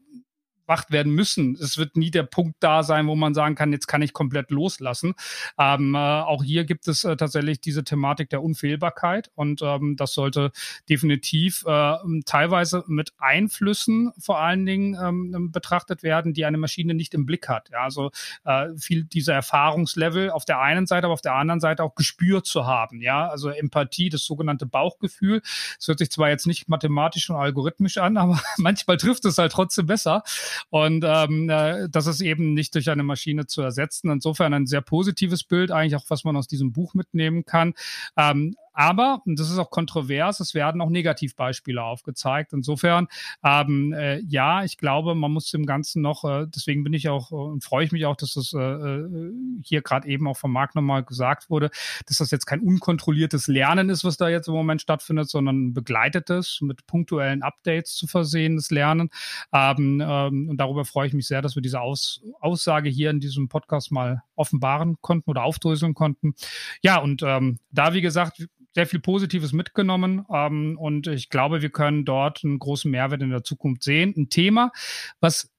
[0.66, 1.56] bewacht werden müssen.
[1.60, 4.50] Es wird nie der Punkt da sein, wo man sagen kann, jetzt kann ich komplett
[4.50, 5.14] loslassen.
[5.58, 10.14] Ähm, äh, auch hier gibt es äh, tatsächlich diese Thematik der Unfehlbarkeit und ähm, das
[10.14, 10.52] sollte
[10.88, 17.14] definitiv äh, teilweise mit Einflüssen vor allen Dingen ähm, betrachtet werden, die eine Maschine nicht
[17.14, 17.70] im Blick hat.
[17.70, 18.10] Ja, also
[18.44, 22.46] äh, viel dieser Erfahrungslevel auf der einen Seite, aber auf der anderen Seite auch gespürt
[22.46, 23.00] zu haben.
[23.00, 25.42] Ja, also Empathie, das sogenannte Bauchgefühl.
[25.78, 29.52] Es hört sich zwar jetzt nicht mathematisch und algorithmisch an, aber manchmal trifft es halt
[29.52, 30.22] trotzdem besser.
[30.70, 34.10] Und ähm, äh, das ist eben nicht durch eine Maschine zu ersetzen.
[34.10, 37.74] Insofern ein sehr positives Bild, eigentlich auch, was man aus diesem Buch mitnehmen kann.
[38.16, 42.52] Ähm, aber, und das ist auch kontrovers, es werden auch Negativbeispiele aufgezeigt.
[42.52, 43.08] Insofern,
[43.44, 47.32] ähm, äh, ja, ich glaube, man muss dem Ganzen noch, äh, deswegen bin ich auch
[47.32, 50.52] äh, und freue ich mich auch, dass das äh, äh hier gerade eben auch vom
[50.52, 51.70] Marc nochmal gesagt wurde,
[52.06, 56.60] dass das jetzt kein unkontrolliertes Lernen ist, was da jetzt im Moment stattfindet, sondern begleitetes,
[56.62, 59.10] mit punktuellen Updates zu versehenes Lernen.
[59.52, 63.20] Ähm, ähm, und darüber freue ich mich sehr, dass wir diese Aus Aussage hier in
[63.20, 66.34] diesem Podcast mal offenbaren konnten oder aufdröseln konnten.
[66.82, 71.70] Ja, und ähm, da, wie gesagt, sehr viel Positives mitgenommen ähm, und ich glaube, wir
[71.70, 74.14] können dort einen großen Mehrwert in der Zukunft sehen.
[74.16, 74.72] Ein Thema,
[75.20, 75.50] was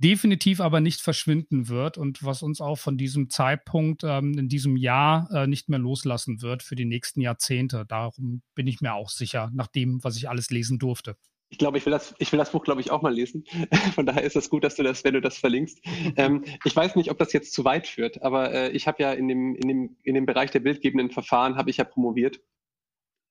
[0.00, 4.76] definitiv aber nicht verschwinden wird und was uns auch von diesem Zeitpunkt ähm, in diesem
[4.76, 7.84] Jahr äh, nicht mehr loslassen wird für die nächsten Jahrzehnte.
[7.86, 11.16] Darum bin ich mir auch sicher, nach dem, was ich alles lesen durfte.
[11.52, 13.44] Ich glaube, ich will das, ich will das Buch, glaube ich, auch mal lesen.
[13.94, 15.80] Von daher ist es gut, dass du das, wenn du das verlinkst.
[16.16, 19.12] ähm, ich weiß nicht, ob das jetzt zu weit führt, aber äh, ich habe ja
[19.12, 22.40] in dem, in dem, in dem Bereich der bildgebenden Verfahren habe ich ja promoviert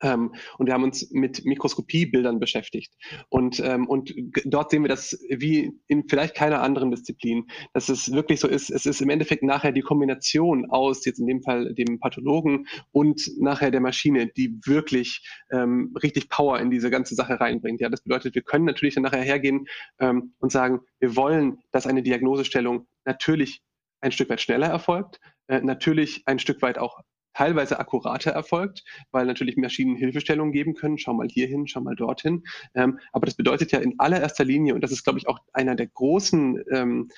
[0.01, 2.93] ähm, und wir haben uns mit Mikroskopiebildern beschäftigt.
[3.29, 4.13] Und, ähm, und
[4.45, 8.69] dort sehen wir das wie in vielleicht keiner anderen Disziplin, dass es wirklich so ist,
[8.69, 13.21] es ist im Endeffekt nachher die Kombination aus, jetzt in dem Fall dem Pathologen und
[13.37, 17.81] nachher der Maschine, die wirklich ähm, richtig Power in diese ganze Sache reinbringt.
[17.81, 19.65] Ja, das bedeutet, wir können natürlich dann nachher hergehen
[19.99, 23.61] ähm, und sagen, wir wollen, dass eine Diagnosestellung natürlich
[24.01, 26.99] ein Stück weit schneller erfolgt, äh, natürlich ein Stück weit auch
[27.33, 30.97] teilweise akkurater erfolgt, weil natürlich Maschinen Hilfestellungen geben können.
[30.97, 32.43] Schau mal hierhin, schau mal dorthin.
[32.75, 35.75] Ähm, aber das bedeutet ja in allererster Linie, und das ist, glaube ich, auch einer
[35.75, 37.09] der großen, ähm,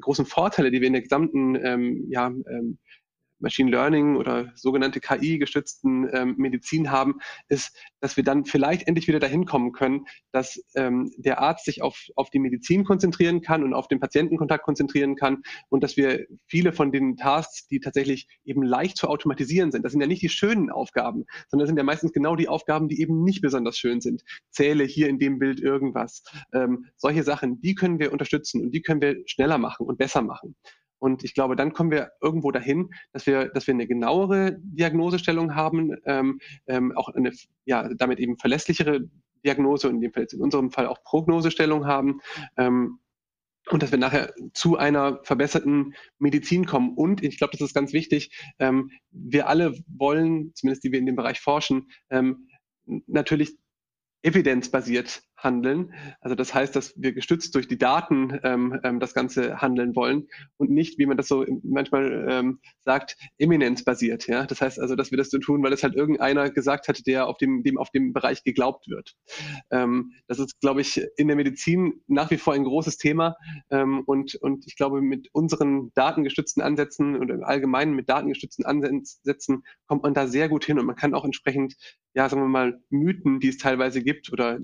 [0.00, 2.78] großen Vorteile, die wir in der gesamten ähm, ja, ähm,
[3.38, 7.18] Machine Learning oder sogenannte KI-gestützten ähm, Medizin haben,
[7.48, 11.82] ist, dass wir dann vielleicht endlich wieder dahin kommen können, dass ähm, der Arzt sich
[11.82, 16.26] auf, auf die Medizin konzentrieren kann und auf den Patientenkontakt konzentrieren kann und dass wir
[16.46, 20.22] viele von den Tasks, die tatsächlich eben leicht zu automatisieren sind, das sind ja nicht
[20.22, 23.78] die schönen Aufgaben, sondern das sind ja meistens genau die Aufgaben, die eben nicht besonders
[23.78, 24.22] schön sind.
[24.50, 26.22] Zähle hier in dem Bild irgendwas.
[26.52, 30.22] Ähm, solche Sachen, die können wir unterstützen und die können wir schneller machen und besser
[30.22, 30.56] machen.
[30.98, 35.54] Und ich glaube, dann kommen wir irgendwo dahin, dass wir, dass wir eine genauere Diagnosestellung
[35.54, 37.32] haben, ähm, ähm, auch eine,
[37.64, 39.00] ja, damit eben verlässlichere
[39.44, 42.20] Diagnose und in, in unserem Fall auch Prognosestellung haben.
[42.56, 42.98] Ähm,
[43.68, 46.94] und dass wir nachher zu einer verbesserten Medizin kommen.
[46.94, 48.30] Und ich glaube, das ist ganz wichtig,
[48.60, 52.48] ähm, wir alle wollen, zumindest die wir in dem Bereich forschen, ähm,
[53.06, 53.56] natürlich
[54.22, 55.92] evidenzbasiert handeln.
[56.20, 60.28] Also das heißt, dass wir gestützt durch die Daten ähm, ähm, das Ganze handeln wollen
[60.56, 64.26] und nicht, wie man das so manchmal ähm, sagt, eminenzbasiert.
[64.26, 64.46] Ja?
[64.46, 67.26] Das heißt also, dass wir das so tun, weil es halt irgendeiner gesagt hat, der
[67.26, 69.14] auf dem, dem auf dem Bereich geglaubt wird.
[69.70, 73.36] Ähm, das ist, glaube ich, in der Medizin nach wie vor ein großes Thema.
[73.70, 79.64] Ähm, und, und ich glaube, mit unseren datengestützten Ansätzen und im Allgemeinen mit datengestützten Ansätzen
[79.86, 81.76] kommt man da sehr gut hin und man kann auch entsprechend,
[82.14, 84.58] ja, sagen wir mal, Mythen, die es teilweise gibt oder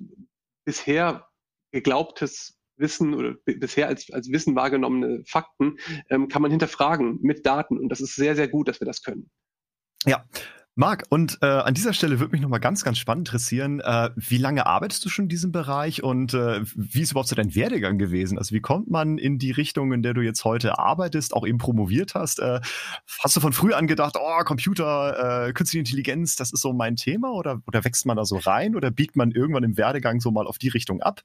[0.65, 1.29] bisher
[1.73, 5.79] geglaubtes Wissen oder bisher als, als Wissen wahrgenommene Fakten
[6.11, 7.79] ähm, kann man hinterfragen mit Daten.
[7.79, 9.31] Und das ist sehr, sehr gut, dass wir das können.
[10.05, 10.25] Ja.
[10.75, 14.39] Marc, und äh, an dieser Stelle würde mich nochmal ganz, ganz spannend interessieren, äh, wie
[14.39, 17.99] lange arbeitest du schon in diesem Bereich und äh, wie ist überhaupt so dein Werdegang
[17.99, 18.39] gewesen?
[18.39, 21.59] Also wie kommt man in die Richtung, in der du jetzt heute arbeitest, auch eben
[21.59, 22.39] promoviert hast?
[22.39, 22.61] Äh,
[23.23, 26.97] hast du von früh an gedacht, oh, Computer, äh, künstliche Intelligenz, das ist so mein
[26.97, 30.31] Thema oder, oder wächst man da so rein oder biegt man irgendwann im Werdegang so
[30.31, 31.21] mal auf die Richtung ab?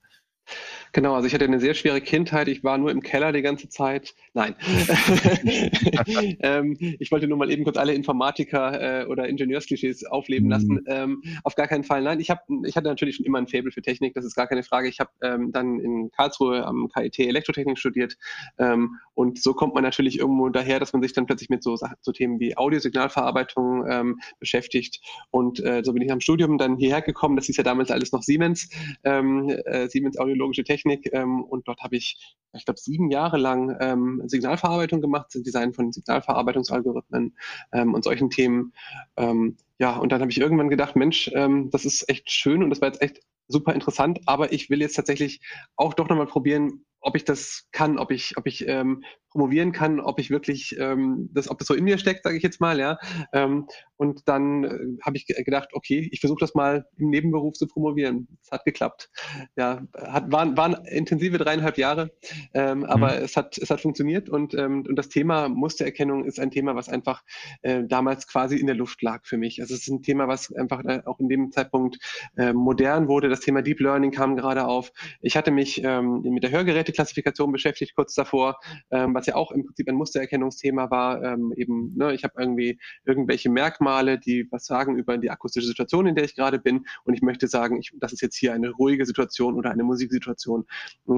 [0.93, 2.47] Genau, also ich hatte eine sehr schwere Kindheit.
[2.47, 4.15] Ich war nur im Keller die ganze Zeit.
[4.33, 4.55] Nein.
[6.39, 10.51] ähm, ich wollte nur mal eben kurz alle Informatiker äh, oder Ingenieursklischees aufleben mhm.
[10.51, 10.83] lassen.
[10.87, 12.01] Ähm, auf gar keinen Fall.
[12.01, 14.47] Nein, ich, hab, ich hatte natürlich schon immer ein Faible für Technik, das ist gar
[14.47, 14.87] keine Frage.
[14.87, 18.15] Ich habe ähm, dann in Karlsruhe am KIT Elektrotechnik studiert.
[18.57, 21.77] Ähm, und so kommt man natürlich irgendwo daher, dass man sich dann plötzlich mit so,
[22.01, 25.01] so Themen wie Audiosignalverarbeitung ähm, beschäftigt.
[25.31, 27.35] Und äh, so bin ich am Studium dann hierher gekommen.
[27.35, 28.69] Das hieß ja damals alles noch Siemens,
[29.03, 31.09] ähm, äh, Siemens Audiologische Technik.
[31.13, 35.91] Ähm, und dort habe ich, ich glaube, sieben Jahre lang ähm, Signalverarbeitung gemacht, Design von
[35.91, 37.35] Signalverarbeitungsalgorithmen
[37.73, 38.73] ähm, und solchen Themen.
[39.17, 42.69] Ähm, ja, und dann habe ich irgendwann gedacht, Mensch, ähm, das ist echt schön und
[42.69, 45.41] das war jetzt echt super interessant, aber ich will jetzt tatsächlich
[45.75, 49.03] auch doch nochmal probieren, ob ich das kann, ob ich, ob ich ähm,
[49.37, 52.43] promovieren kann, ob ich wirklich ähm, das, ob das so in mir steckt, sage ich
[52.43, 52.97] jetzt mal, ja.
[53.33, 54.69] Ähm, und dann äh,
[55.03, 58.27] habe ich gedacht, okay, ich versuche das mal im Nebenberuf zu promovieren.
[58.41, 59.11] Es hat geklappt.
[59.55, 62.11] Ja, hat, waren, waren intensive dreieinhalb Jahre,
[62.55, 62.85] ähm, mhm.
[62.85, 66.75] aber es hat, es hat funktioniert und, ähm, und das Thema Mustererkennung ist ein Thema,
[66.75, 67.23] was einfach
[67.61, 69.61] äh, damals quasi in der Luft lag für mich.
[69.61, 71.99] Also es ist ein Thema, was einfach auch in dem Zeitpunkt
[72.37, 73.29] äh, modern wurde.
[73.29, 74.91] Das Thema Deep Learning kam gerade auf.
[75.21, 78.59] Ich hatte mich ähm, mit der Hörgeräteklassifikation beschäftigt kurz davor,
[78.89, 81.23] ähm, was ja auch im Prinzip ein Mustererkennungsthema war.
[81.23, 86.07] Ähm, eben, ne, ich habe irgendwie irgendwelche Merkmale, die was sagen über die akustische Situation,
[86.07, 86.85] in der ich gerade bin.
[87.03, 90.65] Und ich möchte sagen, ich, das ist jetzt hier eine ruhige Situation oder eine Musiksituation.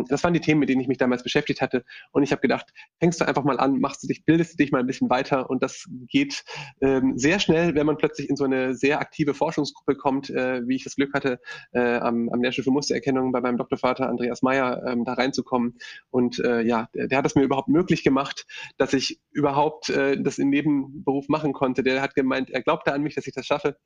[0.09, 1.83] Das waren die Themen, mit denen ich mich damals beschäftigt hatte.
[2.11, 2.67] Und ich habe gedacht,
[2.99, 5.49] fängst du einfach mal an, machst du dich, bildest du dich mal ein bisschen weiter.
[5.49, 6.43] Und das geht
[6.81, 10.75] ähm, sehr schnell, wenn man plötzlich in so eine sehr aktive Forschungsgruppe kommt, äh, wie
[10.75, 11.39] ich das Glück hatte,
[11.71, 15.77] äh, am, am Lehrstuhl für Mustererkennung bei meinem Doktorvater Andreas Meyer ähm, da reinzukommen.
[16.09, 18.45] Und äh, ja, der, der hat es mir überhaupt möglich gemacht,
[18.77, 21.83] dass ich überhaupt äh, das im Nebenberuf machen konnte.
[21.83, 23.77] Der hat gemeint, er glaubte an mich, dass ich das schaffe.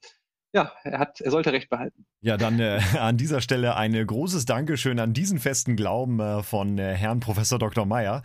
[0.53, 2.05] ja, er hat, er sollte recht behalten.
[2.21, 6.77] Ja, dann äh, an dieser Stelle ein großes Dankeschön an diesen festen Glauben äh, von
[6.77, 7.85] äh, Herrn Professor Dr.
[7.85, 8.21] Meyer.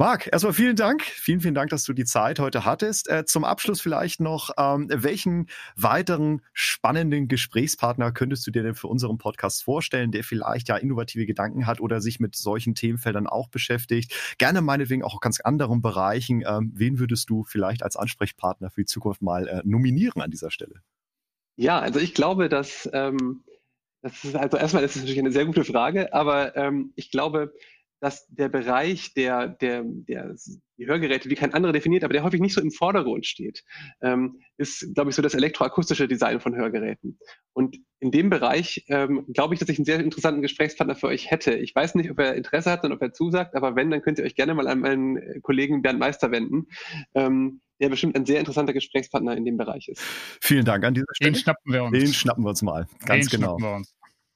[0.00, 1.02] Marc, erstmal vielen Dank.
[1.02, 3.06] Vielen, vielen Dank, dass du die Zeit heute hattest.
[3.10, 8.86] Äh, zum Abschluss vielleicht noch, ähm, welchen weiteren spannenden Gesprächspartner könntest du dir denn für
[8.86, 13.50] unseren Podcast vorstellen, der vielleicht ja innovative Gedanken hat oder sich mit solchen Themenfeldern auch
[13.50, 14.14] beschäftigt?
[14.38, 16.44] Gerne meinetwegen auch ganz anderen Bereichen.
[16.46, 20.50] Ähm, wen würdest du vielleicht als Ansprechpartner für die Zukunft mal äh, nominieren an dieser
[20.50, 20.76] Stelle?
[21.56, 23.44] Ja, also ich glaube, dass ähm,
[24.00, 27.52] das ist also erstmal das ist natürlich eine sehr gute Frage, aber ähm, ich glaube,
[28.00, 30.34] dass der Bereich der, der, der
[30.78, 33.62] die Hörgeräte, die kein anderer definiert, aber der häufig nicht so im Vordergrund steht,
[34.00, 37.18] ähm, ist, glaube ich, so das elektroakustische Design von Hörgeräten.
[37.52, 41.30] Und in dem Bereich ähm, glaube ich, dass ich einen sehr interessanten Gesprächspartner für euch
[41.30, 41.52] hätte.
[41.52, 44.18] Ich weiß nicht, ob er Interesse hat und ob er zusagt, aber wenn, dann könnt
[44.18, 46.68] ihr euch gerne mal an meinen Kollegen Bernd Meister wenden.
[47.14, 50.02] Ähm, der bestimmt ein sehr interessanter Gesprächspartner in dem Bereich ist.
[50.42, 51.32] Vielen Dank an dieser Stelle.
[51.32, 51.98] Den schnappen wir uns.
[51.98, 52.86] Den schnappen wir uns mal.
[53.06, 53.80] Ganz Den genau.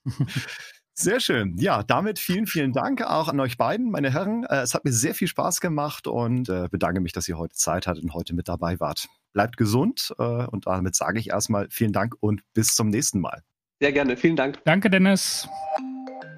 [0.97, 1.57] Sehr schön.
[1.57, 4.45] Ja, damit vielen, vielen Dank auch an euch beiden, meine Herren.
[4.45, 7.53] Äh, es hat mir sehr viel Spaß gemacht und äh, bedanke mich, dass ihr heute
[7.53, 9.07] Zeit hattet und heute mit dabei wart.
[9.33, 13.43] Bleibt gesund äh, und damit sage ich erstmal vielen Dank und bis zum nächsten Mal.
[13.81, 14.15] Sehr gerne.
[14.15, 14.63] Vielen Dank.
[14.63, 15.49] Danke, Dennis.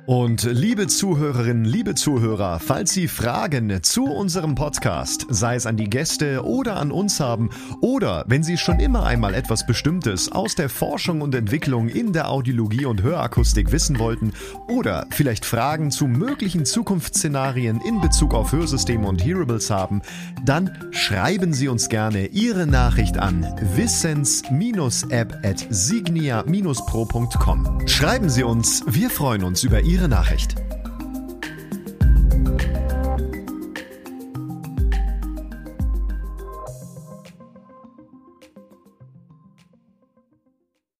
[0.08, 5.90] Und liebe Zuhörerinnen, liebe Zuhörer, falls Sie Fragen zu unserem Podcast, sei es an die
[5.90, 7.50] Gäste oder an uns haben,
[7.82, 12.30] oder wenn Sie schon immer einmal etwas Bestimmtes aus der Forschung und Entwicklung in der
[12.30, 14.32] Audiologie und Hörakustik wissen wollten,
[14.70, 20.02] oder vielleicht Fragen zu möglichen Zukunftsszenarien in Bezug auf Hörsysteme und Hearables haben,
[20.46, 23.46] dann schreiben Sie uns gerne Ihre Nachricht an
[23.76, 27.88] wissens-app at signia-pro.com.
[27.90, 30.54] Schreiben Sie uns, wir freuen uns über Ihre Ihre Nachricht.